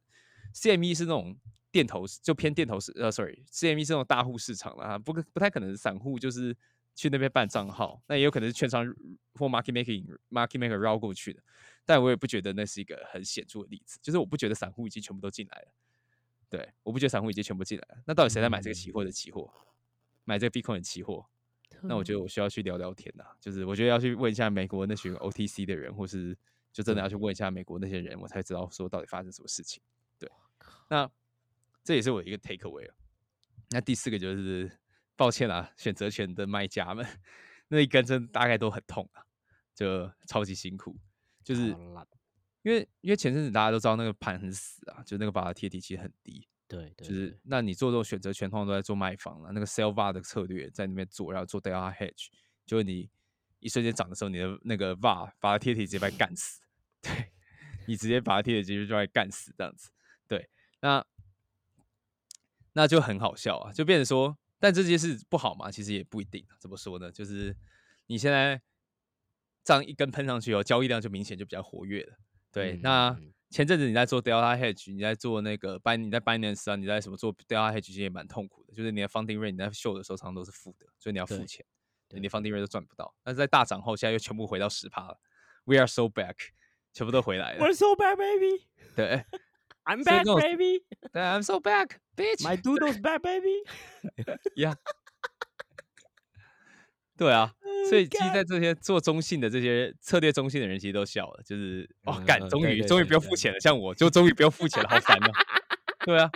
[0.54, 1.36] CME 是那种
[1.76, 6.56] 电投，就偏电投市呃，sorry，CME 是那种大户市场了啊，不不太可能散户就是
[6.96, 8.86] 去那边办账号，那也有可能是券商
[9.34, 11.44] 或 market making market maker 绕过去的。
[11.84, 15.68] 但我也不觉得那是一个很显著的例子，就是我不觉得散户已经全部都进来了，
[16.50, 18.02] 对，我不觉得散户已经全部进来了。
[18.08, 19.54] 那到底谁在买这个期货的期货，
[20.24, 21.26] 买这个 Bitcoin 的期货？
[21.82, 26.38] 那我觉得我需要去聊聊天呐，就是我觉得要去问一下美国那群 OTC 的人，或是
[26.72, 29.84] 就真的要去问一下美国那些人，我才知道说到底发生什么事情。
[30.18, 30.32] 对，
[30.90, 31.10] 那
[31.86, 32.96] 这也是我一个 take away 啊。
[33.70, 34.70] 那第四个就是
[35.16, 37.06] 抱歉啊，选择权的卖家们
[37.70, 39.24] 那一根针大概都很痛啊，
[39.74, 40.98] 就超级辛苦。
[41.44, 41.68] 就是
[42.64, 46.48] 因为因为前阵子大家都知道那个盘很死啊，就那个把它贴底其实很低。
[46.68, 49.52] 对，就是那你做这种选择权，通常都在做卖方了。
[49.52, 52.30] 那个 sell var 的策略在那边做，然后做 delta hedge，
[52.66, 53.08] 就是你
[53.60, 56.64] 一瞬间涨的时候，你的那个 var 把它贴底直接把它干死。
[57.04, 57.32] 对，
[57.86, 59.92] 你直接把它贴底直接就被干死这样子。
[60.28, 60.50] 对，
[60.82, 61.06] 那
[62.76, 65.70] 那就很好笑啊，就变成说，但这件事不好嘛？
[65.70, 66.46] 其实也不一定。
[66.60, 67.12] 怎么说呢？
[67.12, 67.58] 就是
[68.06, 68.62] 你现在。
[69.68, 72.16] 这样一根喷上去哦，交易量就明显就比较活跃了。
[72.52, 73.18] 对，那
[73.50, 78.76] 前阵子你在做 Delta Hedge，你在做那个 Bin，你在 Binance 啊，你在什么做 Delta Hedge，其实也蛮痛苦的。
[78.76, 81.66] 就是你的 Funding Rate 你在秀的时候常常都是负的，所以你要付钱。
[82.10, 83.12] 你 Funding Rate 都赚不到。
[83.24, 85.20] 但是在大涨后，现在又全部回到十趴了。
[85.64, 86.36] We are so back，
[86.94, 87.66] 全部都回来了。
[87.66, 89.26] We're so back, baby 对
[89.86, 90.84] I'm back, baby.
[91.14, 92.42] 对，I'm so back, bitch。
[92.42, 93.62] My doodle's back, baby.
[94.58, 94.76] yeah.，
[97.16, 97.54] 对啊，
[97.88, 105.32] 所以其实在这些做中性的这些策略中性的人，其实都笑了，就是哇，嗯干，嗯终于终于不用付钱了，像我就终于不用付钱了，好烦哦。
[106.04, 106.30] 对啊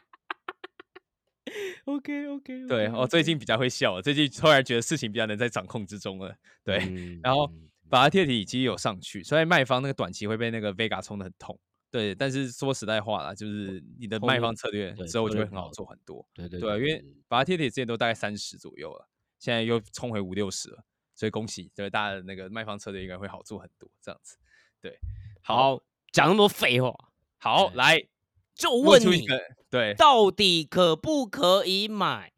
[1.85, 2.67] ，OK, OK.
[2.67, 6.35] 对哦，最近比较会笑了，最近突然觉得事情比较能在掌控之中了。
[6.63, 7.51] 对，嗯然后
[7.89, 11.59] 把它贴体其实有上去，所以卖方那个短期会被那个 Vega 冲的很痛。
[11.91, 16.25] 对，但是说实在话啦，就是你的卖方策略之后就会很好做很多。
[16.33, 19.09] 对对对啊，因为把它贴贴之前都大概三十左右了，
[19.39, 20.83] 现在又冲回五六十了，
[21.15, 24.37] 所以恭喜，对大家的那个卖方策略应该会好做很多，这样子。
[24.79, 24.99] 对，
[25.41, 26.93] 好，好讲那么多废话，
[27.39, 28.07] 好，来
[28.53, 29.25] 就问你
[29.69, 32.31] 对到底可不可以买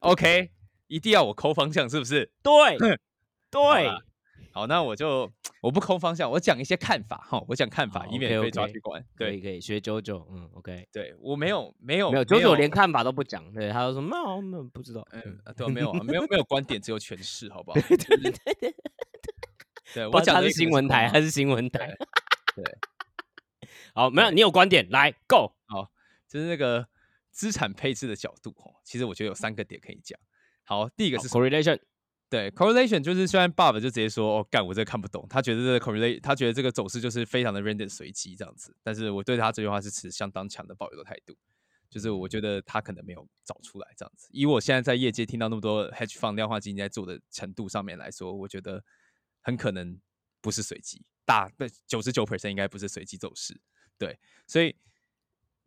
[0.00, 0.50] ？，OK，
[0.88, 2.32] 一定要我抠方向，是不是？
[2.42, 2.96] 对好
[3.50, 4.02] 对啦，
[4.52, 5.30] 好，那我就
[5.62, 9.04] 我不抠方向，我讲一些看法哈，我讲看法，以免被抓去关。
[9.16, 10.88] 对可以可以学九九，嗯，OK。
[10.92, 17.80] 对，我没有没有没有九九连看法都不讲，对，他就说没有没有不知道，嗯嗯，啊对啊，没有啊，没有没有观点，只有诠释，好不好？
[17.80, 18.74] 对对对对，
[19.94, 21.96] 对不然 他是我讲的也可能新闻台，空他是新闻台。
[22.56, 22.64] 对，
[23.94, 25.90] 好，没有你有观点来 go，好
[26.28, 26.88] 就是那个
[27.30, 30.18] 资产配置的角度哦，其实我觉得有三个点可以讲。
[30.64, 31.78] 好，第一个是什么 correlation，
[32.30, 41.36] 对 correlation，就是虽然 Bob 就直接说哦，干我这看不懂，他觉得这个 correlation，他觉得这个走势就是非常的 random 随机这样子，但是我对他这句话是持相当强的保留的态度，
[41.90, 44.28] 就是我觉得他可能没有找出来这样子。
[44.30, 48.84] 以我现在在业界听到那么多 hedge fund 量化基金在做的程度上面来说，我觉得
[49.40, 50.00] 很可能
[50.40, 53.60] 不是随机，大对九十九 percent 应该不是随机走势，
[53.98, 54.76] 对，所以。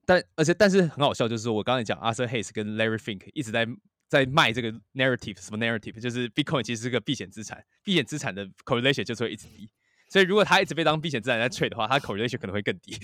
[0.06, 3.66] 但而且但是很好笑，就是说我刚才讲 Arthur Hayes 跟 Larry Fink 一直在
[4.14, 9.68] 在卖这个 narrative，什么 narrative，就是 Bitcoin 其实是个避险资产，避险资产的 correlation 就是会一直低，
[10.08, 12.96] 所以如果它一直被当避险资产在 trade 的话，它 correlation 可能会更低，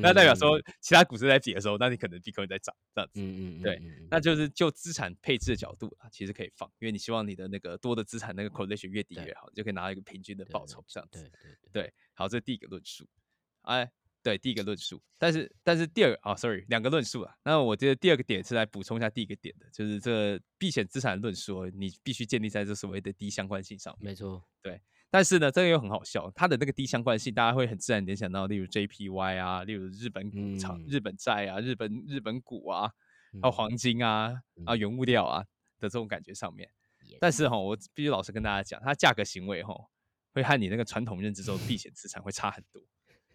[0.00, 3.80] 那代表说其他股市在跌的时候，那你可能 Bitcoin 在涨这样子，嗯，嗯嗯，对
[4.10, 11.22] 那就是就资产配置的角度啊，其实可以放，因为你希望你的那个多的资产那个 correlation 越低越好，你就可以拿到一个平均的对报酬这样子。
[11.22, 13.08] 对对对，对，好，这是第一个论述。
[13.62, 13.88] 哎，
[14.22, 15.02] 对，第一个论述。
[15.18, 17.34] 但是，但是第二个啊、s o r r y 两个论述啊。
[17.44, 24.10] 那我觉得第二个点是来补充一下第一个点的，就是这避险资产的论述哦，你必须建立在这所谓的低相关性上面。
[24.10, 32.88] 没错，对但是呢，这个又很好笑，它的那个低相关性，大家会很自然联想到，例如 JPY 啊，例如日本股场、嗯日本债啊、日本日本股啊，
[33.42, 34.32] 还有嗯黄金啊、
[34.64, 35.42] 啊嗯原物料啊
[35.78, 36.70] 的这种感觉上面。
[37.20, 39.74] 但是哈，我必须老实跟大家讲，它价格行为哈，
[40.32, 42.82] 会和你那个传统认知中的避险资产会差很多。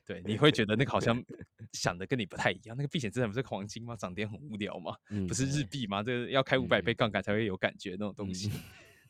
[0.07, 1.21] 对，你会觉得那个好像
[1.73, 2.75] 想的跟你不太一样。
[2.77, 3.93] 那个避险资产不是黄金吗？
[3.93, 4.95] 涨跌很无聊吗？
[5.09, 6.01] 嗯不是日币吗？
[6.01, 8.49] 这个要开五百嗯倍杠杆才会有感觉那种东嗯西，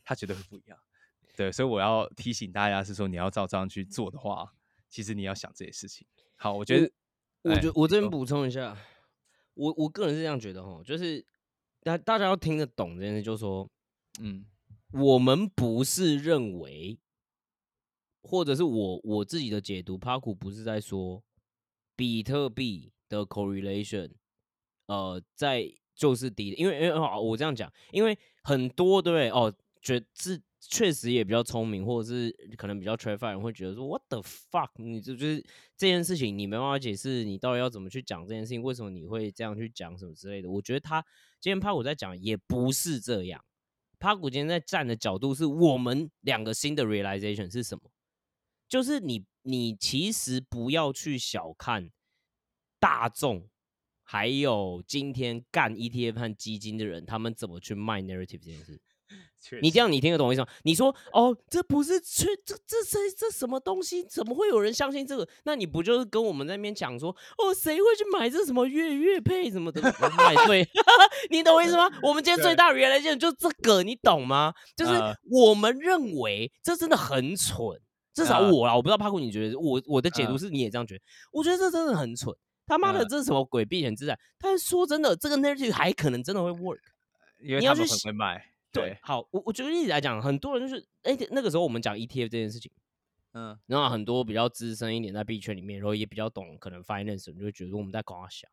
[0.03, 0.77] 他绝对会不一样。
[1.35, 4.51] 对，所以我要提醒大家是说，你要照这样去做的话，
[4.89, 6.07] 其实你要想这些事情。
[6.35, 6.87] 好，我觉得
[7.43, 8.75] 哎我觉我这边补充一下，
[9.53, 11.23] 我我个人是这样觉得哈，就是
[11.83, 13.69] 大大家要听得懂这件事，就是说
[14.19, 14.43] 嗯
[14.93, 16.97] 我们不是认为，
[18.28, 21.23] 或者是我我自己的解读，帕库不是在说
[21.95, 24.11] 比特币的 correlation，
[24.88, 29.30] 呃，在就是低，因为因为好，我这样讲，因为很多对？
[29.30, 29.51] 哦，
[29.82, 34.69] 觉是确实也比较聪明，或者是可能比较 t r a f i 人会觉得说 What the fuck？
[34.75, 35.41] 你这就是
[35.78, 38.61] 这件事情，你没办法解释，你到底要怎么去讲这件事情？
[38.61, 40.49] 为什么你会这样去讲什么之类的？
[40.49, 41.01] 我觉得他
[41.39, 43.41] 今天帕古在讲也不是这样。
[43.99, 47.89] 帕古今天在站的角度是我们两个新的 realization 是什么？
[48.68, 51.89] 就是你你其实不要去小看
[52.80, 53.47] 大众，
[54.03, 58.80] 还有今天干 ETF 和基金的人，他们怎么去卖 narrative 这件事。
[59.61, 60.47] 你这样你听得懂我意思吗？
[60.63, 64.03] 你说哦，这不是确这这这这什么东西？
[64.03, 65.26] 怎么会有人相信这个？
[65.45, 69.82] 那你不就是跟我们在那边讲说哦，谁会去买这什么月月配什么的
[70.18, 70.68] 买对？
[71.32, 71.89] 你懂我意思吗？
[72.03, 74.53] 我们今天最对大的原来就就这个，你懂吗？
[74.76, 77.80] 就是呃我们认为这真的很蠢，
[78.18, 81.03] 至少呃我啦，我不知道帕库你觉得，我我的解读呃是你也这样觉得？
[81.32, 82.36] 我觉得这真的很蠢。
[82.65, 84.20] 他妈的，呃这是什么鬼避险资产？
[84.39, 86.80] 但是说真的，这个 narrative 还可能真的会 work。
[87.39, 88.43] 因为他们很会卖。
[88.72, 92.72] 对，好，我我举个例子来讲，很多人就是，哎、那个时候我们讲 ETF 这件事情，
[93.34, 98.47] 嗯然后很多比较资深一点在币圈里面，然后也比较懂可能 finance，你就会觉得我们在搞小。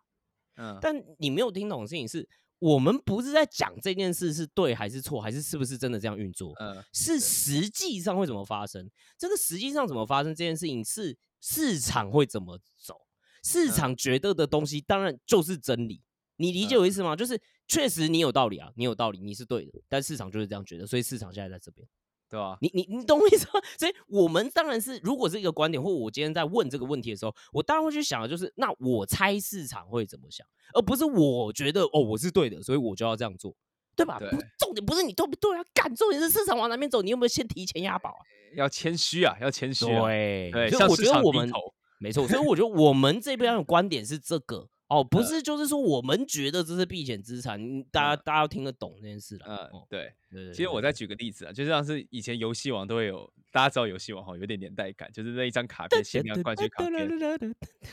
[0.57, 2.29] 嗯，但你没有听懂的事情是，
[2.65, 8.91] 我们不是在讲这件事是对还是错，还是是不是真的这样运作，嗯是实际上会怎么发生。
[9.19, 12.97] 这个实际上怎么发生这件事情是市场会怎么走，
[13.43, 16.01] 市嗯场觉得的东西当然就是真理。
[16.37, 17.15] 你理解嗯我意思吗？
[17.15, 17.39] 就是
[17.69, 21.87] 确实你有道理啊，你有道理，你是对的，但市场就是这样觉得，所以市场现在在这边。
[22.29, 22.57] 对吧？
[22.61, 23.61] 你你你懂我意思吗？
[23.79, 33.55] 所以我们当然是，如果是一个观点，或我今天在问这个问题的时候，我当然会去想的就是，那我猜市场会怎么想，而不是我觉得哦我是对的，所以我就要这样做，
[33.97, 34.19] 对吧？
[34.19, 38.21] 对不重点不是你对不对啊，干重点是市场往哪边走，你有没有先提前押宝啊？
[38.57, 40.03] 要谦虚啊，要谦虚、啊。
[40.03, 41.51] 对对，所以我觉得我们。
[42.01, 49.47] 没错，所以我觉得我们这边的观点是这个哦，不是就是说我们觉得这是避险资产，嗯大家大家要听得懂这件事了。
[49.47, 50.13] 嗯哦，对。
[50.31, 57.09] 对对其实我再举个例子啊，就像是以前游戏王都会有，大家知道游戏王哈，有点年代感，就是那一张卡片限量冠军卡片，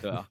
[0.02, 0.28] 对啊，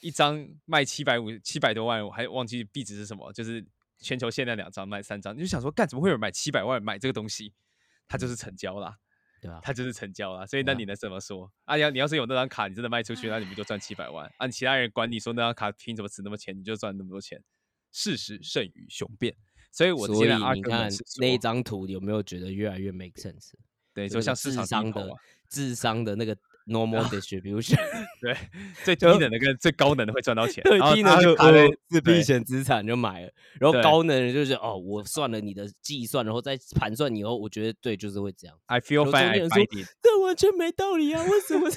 [0.00, 3.64] 一张卖七百五七百多万，我还忘记壁纸是什么，就是
[4.00, 7.52] 全球限量两张卖三张，你就想说，干怎么会有人买七百万买这个东西？
[8.08, 8.98] 它就是成交啦，
[9.44, 9.60] 对吧？
[9.62, 11.52] 它就是成交了，所以那你能怎么说？
[11.66, 17.38] 啊，要你要是有那张卡，你真的卖出去，那你们就赚七百万，啊，你其他人管你说那张卡凭什么值那么钱，你就赚那么多钱。
[17.92, 19.36] 事实胜于雄辩，
[19.70, 20.88] 所以我所以你看
[21.20, 23.52] 那一张图有没有觉得越来越 make sense？
[23.92, 25.14] 对，就就像市智场低商的。
[25.50, 26.36] 智商的那个
[26.66, 27.76] normal distribution，
[28.20, 28.36] 对，
[28.84, 38.56] 最低就能的跟最高能的会赚到钱，最，低能就大家卡在呃是对避险资产就买了，然后高能的就是哦，我算了你的计算，然后再盘算以后，我觉得对，就是会这样。
[38.66, 41.22] I feel fine, 中 I find it，这完全没道理啊！
[41.22, 41.68] 为什么？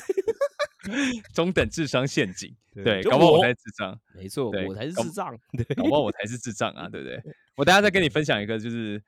[1.34, 2.56] 中等智商陷阱。
[2.84, 5.36] 对搞不好我我才是智障，没错，我才是智障。
[5.52, 7.20] 对，搞不好我才是智障啊，对不对？
[7.56, 9.02] 我等下再跟你分享一个，就是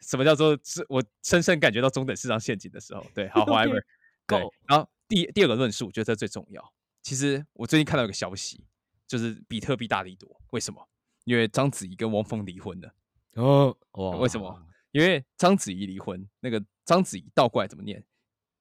[0.00, 3.06] 什么叫做智，我深深感觉到中等智商陷阱的时候。
[3.14, 3.80] 对，好 OK，，however，
[4.26, 6.72] 对然后第第二个论述，我觉得这最重要。
[7.02, 8.64] 其实我最近看到一个消息，
[9.06, 10.88] 就是比特币大力多，为什么？
[11.24, 12.94] 因为章子怡跟汪峰离婚了。
[13.34, 14.66] 哦，哇为什么？
[14.92, 18.02] 因为章子怡离婚，那个章子怡倒过来怎么念？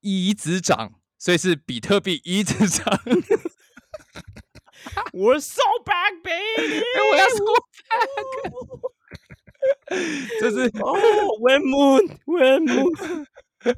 [0.01, 2.85] 一子长，所以是比特币一直涨。
[5.13, 7.37] 我 so back baby，哎 我要说
[9.87, 10.01] back，
[10.41, 10.97] 这是哦
[11.39, 13.25] ，When moon When moon，
[13.61, 13.73] 这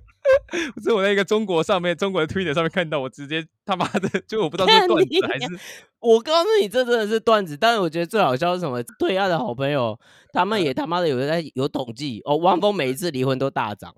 [0.82, 5.60] 是 我在一个中国上面，中国的 Twitter 上面看到，我直接他妈的， 就我不知道是段子还是
[6.00, 7.58] 我告诉你，这真的是段子。
[7.58, 8.82] 但是我觉得最好笑是什么？
[8.98, 10.00] 对岸的好朋友，
[10.32, 13.94] 他们嗯也他妈的有在有统计哦，汪峰每一次离婚都大涨，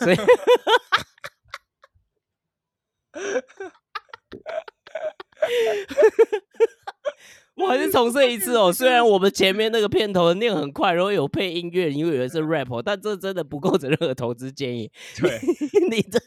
[0.00, 0.16] 所以
[7.54, 8.72] 我还是重 申一次哦。
[8.72, 14.90] 虽然我们前面那个片头念很快，然后有配音乐，因为以为是 rap，哦但这真的不构成任何投资建议。
[15.18, 15.38] 对，
[15.90, 16.18] 你这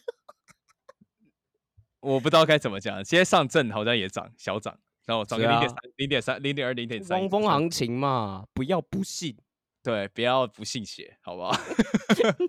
[2.00, 3.04] 我不知道该怎么讲。
[3.04, 7.20] 现在上证好像也涨，小涨，然后涨个零点三、零点三、零点二、零点三。
[7.20, 9.36] 汪峰行情嘛，不要不信。
[9.86, 11.52] 对，不要不信邪，好不好？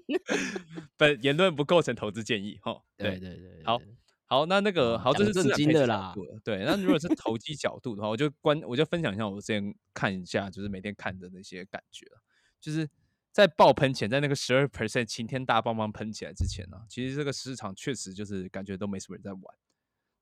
[0.97, 2.81] 本言论不构成投资建议，哈。
[2.97, 3.79] 对对对好，
[4.47, 6.15] 那那个啊好，这是资产配置经的啦。
[6.43, 12.07] 对，那如果是投机角度的话，我就关我就分享一下我之前看一下，就是每天看的那些感觉。
[12.61, 12.89] 就是
[13.31, 19.43] 在爆喷前，在那个十二 percent 晴天大棒棒喷起来之前呢、其实这个市场确实就是感觉都没什么人在玩。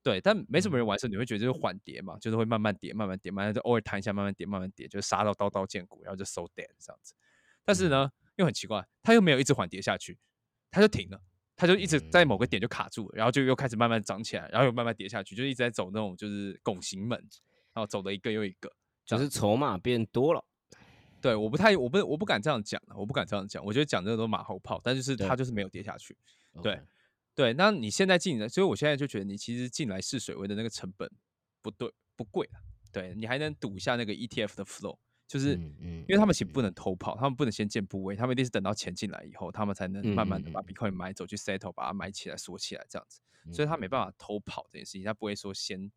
[0.02, 7.14] 对，但没什么人玩的时候，你会觉得就是缓跌嘛，就是会慢慢跌，慢慢跌，慢慢就偶尔弹一下，慢慢跌，慢慢跌，就是杀到刀刀见骨，然后就收 dead 这样子。
[7.64, 10.18] 但是呢，又很奇怪，它又没有一直缓跌下去，
[10.70, 11.22] 它就停了。
[11.56, 17.18] 它就一直在某个点就卡住了，然后就又开始慢慢涨起来，然后又慢慢跌下去，就一直在走那种就是拱形门，
[17.72, 18.72] 然后走了一个又一个。
[19.04, 20.42] 就是筹码变多了。
[21.20, 23.64] 对，我不太，我不，我不敢这样讲啊，我不敢这样讲。
[23.64, 26.16] 我觉得讲这个都马后炮，但就是对它就是没有跌下去。
[26.62, 26.80] 对
[27.34, 31.10] 对，那你现在进来，所以我现在就觉得你其实进来试水位的那个成本
[31.60, 32.60] 不对，不贵了。
[32.92, 34.96] 对你还能赌一下那个 ETF 的 flow，
[35.34, 43.20] 就是因为他们其实不能偷跑，他们不能先建部位，他们一定是等到钱进来以后，他们才能慢慢的把 Bitcoin 买走，去 settle 把它买起来锁起来这样子。
[43.52, 45.90] 所以他没办法偷跑这件事情，他不会说先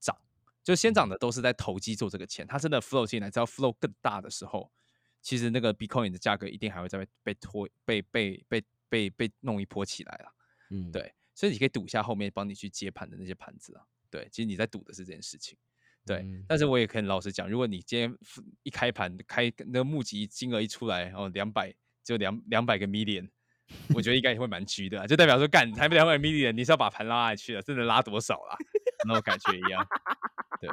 [0.00, 0.16] 涨，
[0.64, 4.72] 就先涨的都是在投机做这个钱，他真的 flow 进来，只要 flow 更大的时候，
[5.20, 10.34] 其实那个 Bitcoin 的价格一定还会再被被拖被被被被被弄一波起来了。
[10.70, 13.84] 嗯，对，所以你可以赌一下后面帮你去接盘的那些盘子啊。
[14.08, 15.58] 对，其实你在赌的是这件事情。
[16.04, 18.14] 对，嗯但是我也很老实讲，如果你今天
[18.62, 21.72] 一开盘开那个募集金额一出来，哦，两百
[22.02, 23.28] 就两两百个 million，
[23.94, 28.56] 我觉得应该也会蛮虚的啊、就代表说干才两百 million，你是要把盘拉下去了，真的拉多少啦？
[29.06, 29.86] 那种感觉一样。
[30.60, 30.70] 对，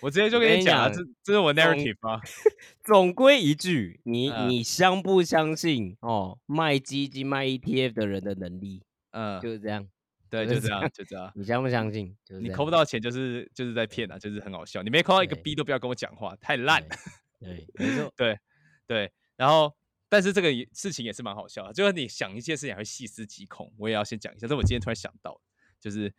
[0.00, 2.20] 我直接就跟你讲啊，这这是我 narrative 啊。
[2.84, 6.38] 总归一句，你 嗯你相不相信哦？
[6.46, 9.88] 卖基金、卖 ETF 的人的能力嗯，就是这样，
[10.34, 11.32] 对，就就是这这样， 就这样。
[11.34, 12.16] 你相不相信？
[12.24, 14.82] 就是你扣不到钱，就是就是在骗啊，就是很好笑。
[14.82, 16.88] 你没扣到一个对 B 都不要跟我讲话，太烂了。
[17.38, 18.38] 对，没错， 对
[18.86, 19.72] 对，然后
[20.08, 23.72] 但是这个事情也是蛮好笑的，就是你想一件事情还会细思极恐。
[23.78, 25.40] 我也要先讲一下，这我今天突然想到，
[25.78, 26.12] 就是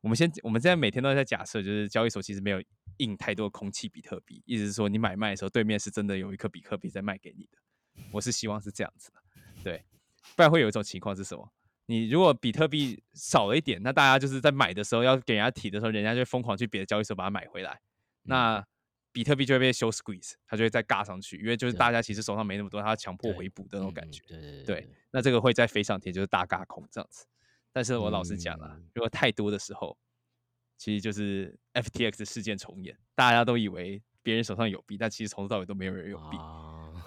[0.00, 2.62] 我们先我们现在每天都在假设，就是交易所其实没有
[2.98, 7.58] 印太多空气比特币，意思是说你买卖的时候，对面是真的有一颗比特币在卖给你的。
[8.12, 9.20] 我是希望是这样子的，
[9.64, 9.84] 对，
[10.36, 11.52] 不然会有一种情况是什么？
[11.90, 17.80] 你如果比特币少了一点，那大家就是在买的时候要给人家提的时候，人家就疯狂去别的交易所把它买回来，
[18.24, 18.62] 那
[19.10, 24.22] 比特币就会被修 squeeze，它就会再尬上去，因为就是大家其实手上没那么多，它强迫回补的那种感觉。
[24.28, 27.24] 对对，那这个会再飞上天，就是大尬空这样子。
[27.72, 29.96] 但是我老实讲了，如果太多的时候，
[30.76, 36.36] 其实就是 FTX 事件重演，大家都以为别人手上有币，但其实从头到尾都没有人有币。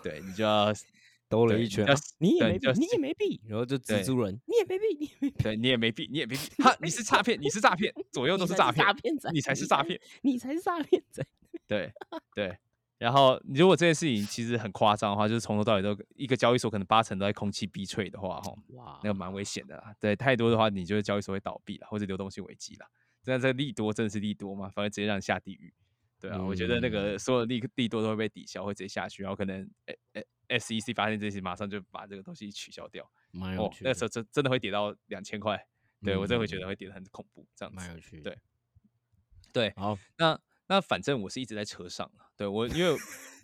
[0.04, 0.74] 对你就要。
[1.32, 1.88] 兜了一圈，
[2.20, 11.26] 你也没币，你也没币，然后就蜘蛛人，你也没币，你也没币，对，你也没币，你也没币， 哈，你是诈骗，你是诈骗，左右 都是诈骗，诈骗仔，你才是诈骗， 你才是诈骗仔，
[11.66, 11.92] 对
[12.36, 12.58] 对。
[12.98, 19.92] 然后，如果这件事情其实很夸张的话，就是从头到尾都一个交易所可能八成都在空气逼脆的话，哈，哇，那个蛮危险的啦。
[20.00, 22.86] 对，太多的话，你就是交易所会倒闭了，或者流动性危机了。
[23.26, 24.70] 那这利多真的是利多吗？
[24.70, 25.74] 反而直接让你下地狱。
[26.22, 30.26] 对啊，我觉得那个所有利利多都会被抵消，会直接下去，然后可能诶诶。
[30.52, 33.10] SEC 发现这些，马上就把这个东西取消掉。
[33.58, 35.58] 哦，那时候真真的会跌到两千块，
[36.04, 37.78] 对我真的会觉得会跌得很恐怖，这样子。
[37.78, 38.20] 蛮有趣。
[38.20, 38.38] 对，
[39.54, 42.94] 对，好，那那反正我是一直在车上对我因为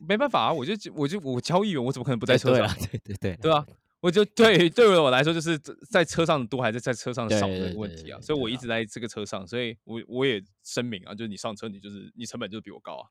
[0.05, 2.67] 没办法啊，我就我就我交易员，我怎么可能不在车上？
[2.91, 3.65] 对对对，对啊，
[3.99, 5.57] 我就对对于我来说，就是
[5.89, 13.09] 在车上多还是在车上少的问题啊，所以我一直在这个车上，所以我我也声明啊，就是你上车，你就是你成本就是比我高啊，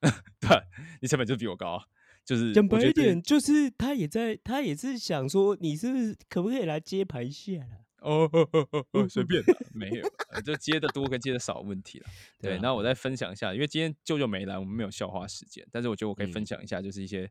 [0.40, 0.62] 对，
[1.00, 1.84] 你成本就比我高啊。
[2.24, 7.84] 就是讲白一点，就是他也在，他也是想说，你是不是可不可以来接排下了？
[8.00, 8.30] 哦，
[9.10, 9.42] 随便，
[9.74, 10.08] 没有，
[10.40, 12.06] 就接的多跟接的少问题了。
[12.40, 17.30] 对，那我再分享一下，因为今天舅舅没来，我们没有笑话时间，但是我觉得我可以分享一下，就是一些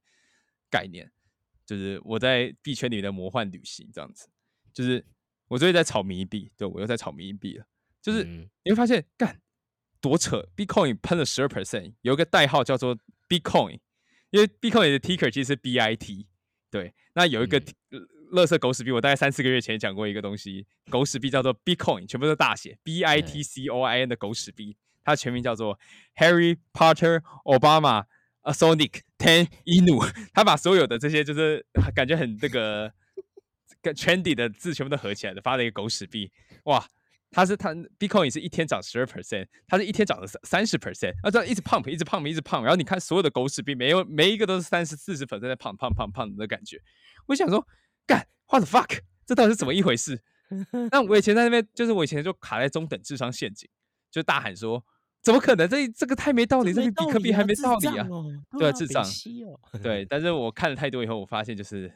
[0.69, 1.11] 概念，
[1.65, 4.27] 就是我在币圈里的魔幻旅行这样子。
[4.73, 5.05] 就是
[5.47, 7.65] 我最近在炒迷币，对我又在炒迷币了。
[8.01, 8.23] 就是
[8.63, 9.39] 你会发现，干
[10.01, 12.97] 多扯，Bitcoin 喷了十二 percent，有一个代号叫做
[13.29, 13.79] Bitcoin。
[14.31, 16.25] 因为 Bitcoin 的 ticker 其实是 BIT，
[16.71, 17.61] 对，那有一个
[18.31, 25.79] 乐色狗屎币，我大概三四个月前讲过一个东西，狗屎币叫做 Bitcoin，全部都大写 B I T C O I N 的狗屎币，它全名叫做
[26.15, 28.05] Harry Potter Obama
[28.41, 30.05] a Sonic Ten Inu，
[30.35, 31.65] 他把所有的这些就是
[31.95, 32.91] 感觉很这个
[33.81, 36.29] 跟 trendy 的字全部都合起来的，发了一个狗屎币，
[36.65, 36.85] 哇！
[37.35, 46.79] 他是他，Bitcoin 是一天涨十二 percent，它是一天涨了三三十 percent，啊这样一直 pump，一直 pump，一直 pump，然后你看所有的狗屎币，没有每一个都是三十四十 percent 在 pump pump pump pump 的感觉。
[47.25, 47.65] 我想说，
[48.05, 50.21] 干，what the fuck，这到底是怎么一回事？
[50.91, 53.67] 那我以前在那边，就是我以前就卡在中等智商陷阱，
[54.11, 54.85] 就大喊说，
[55.23, 55.67] 怎么可能？
[55.67, 58.07] 这这个太没道理，这个比特币还没道理啊！
[58.59, 59.03] 对啊，智障。
[59.81, 61.91] 对，但是我看了太多以后，我发现就是。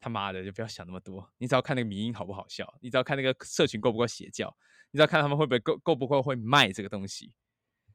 [0.00, 1.26] 他妈的，就不要想那么多。
[1.38, 4.54] 你只要看那个迷音好不好笑，你只要看那个社群够不够邪教，
[4.90, 7.32] 你只要看他们会不会够够不够会卖这个东西。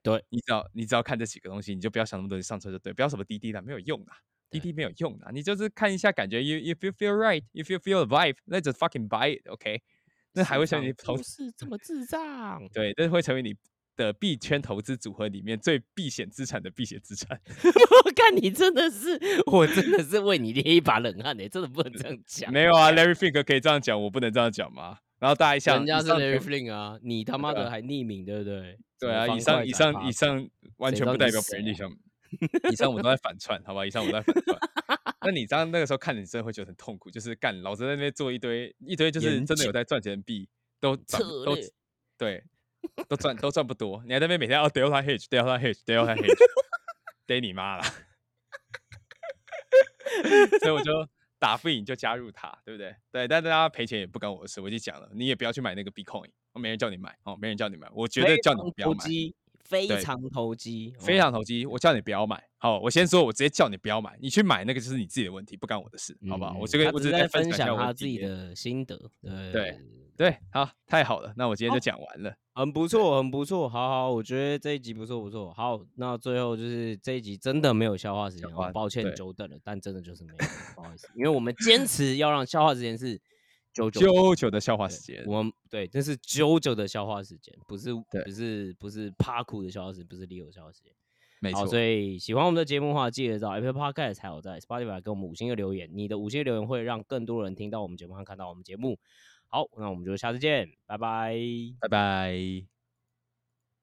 [0.01, 2.91] 对你只要你只要看这几个东西，你就不要想那么多，上车就对。
[2.91, 4.11] 不要什么滴滴的，没有用的，
[4.49, 5.30] 滴滴没有用的。
[5.32, 9.80] 你就是看一下，感觉 you you feel feel right，if you feel vibe，let's just fucking buy it，OK？
[10.34, 12.67] 那还会成为你投资这么智障？
[12.74, 13.55] 对，但是会成为你。
[14.00, 17.38] 的币圈投资组合里面最避险资产的避险资产，
[18.06, 22.50] 我看你真的是，我真的是为你捏一把冷汗呢，真的不能这样 讲。
[22.54, 25.00] 没有啊，Larry Fink 可以这样讲，我不能这样讲吗？
[25.20, 28.80] 然后大家想，人家是 Larry Fink 啊，你他妈的还匿名，对不对？
[29.02, 31.91] 对啊，以上以上以上完全不代表本人立场，
[32.72, 33.86] 以上我们都在反串，好吧？
[33.86, 34.58] 以上我们在反串。
[35.22, 40.47] 那你这样那个时候看，你真的会觉得很痛苦，就是干老子在那边做一堆一堆，就是真的有在赚钱的币，
[40.80, 41.58] 都都
[42.18, 42.41] 对。
[43.07, 46.38] 都赚都赚不多，你还在那边每天要 delta hedge，delta hedge，delta hedge，
[47.25, 47.84] 逮你妈了！
[50.61, 51.07] 所以我就
[51.38, 52.95] 打不赢就加入他，对不对？
[53.11, 59.05] 对，但大家赔钱也不关我的事，我就讲了，你也不要去买那个 Bitcoin，我没人叫你买哦，没人叫你买，我觉得叫你不要买，
[59.63, 62.43] 非常投机，非常投机，我叫你不要买。
[62.57, 66.57] 好，我先说，我直接叫你不要买，你去买那个就是你自己的问题，不干我的事，好不好？
[66.59, 69.51] 我这个我只是在分享他自己的心得，对。
[69.51, 69.80] 对，
[70.51, 80.38] 好，太好了，那我今天就讲完了，很不错，很不错，好好，我觉得这一集不错，不错，好，那最后就是这一集真的没有消化时间，抱歉久等了，但真的就是没有，
[80.76, 83.17] 不好意思，因为我们坚持要让消化时间是
[83.74, 90.91] 久久久的消化时间，我们对，这是久久的消化时间，不是不是不是趴苦的消化时间，不是 Leo 的消化时间，
[91.39, 98.99] 没错，所以喜欢我们的节目的话，记得到 Apple Podcast 还有在 Spotify 给我们五星的留言，你的五星留言会让更多人听到我们节目和看到我们节目。
[99.52, 101.34] 好，那我们就下次见，拜拜，
[101.80, 102.78] 拜拜。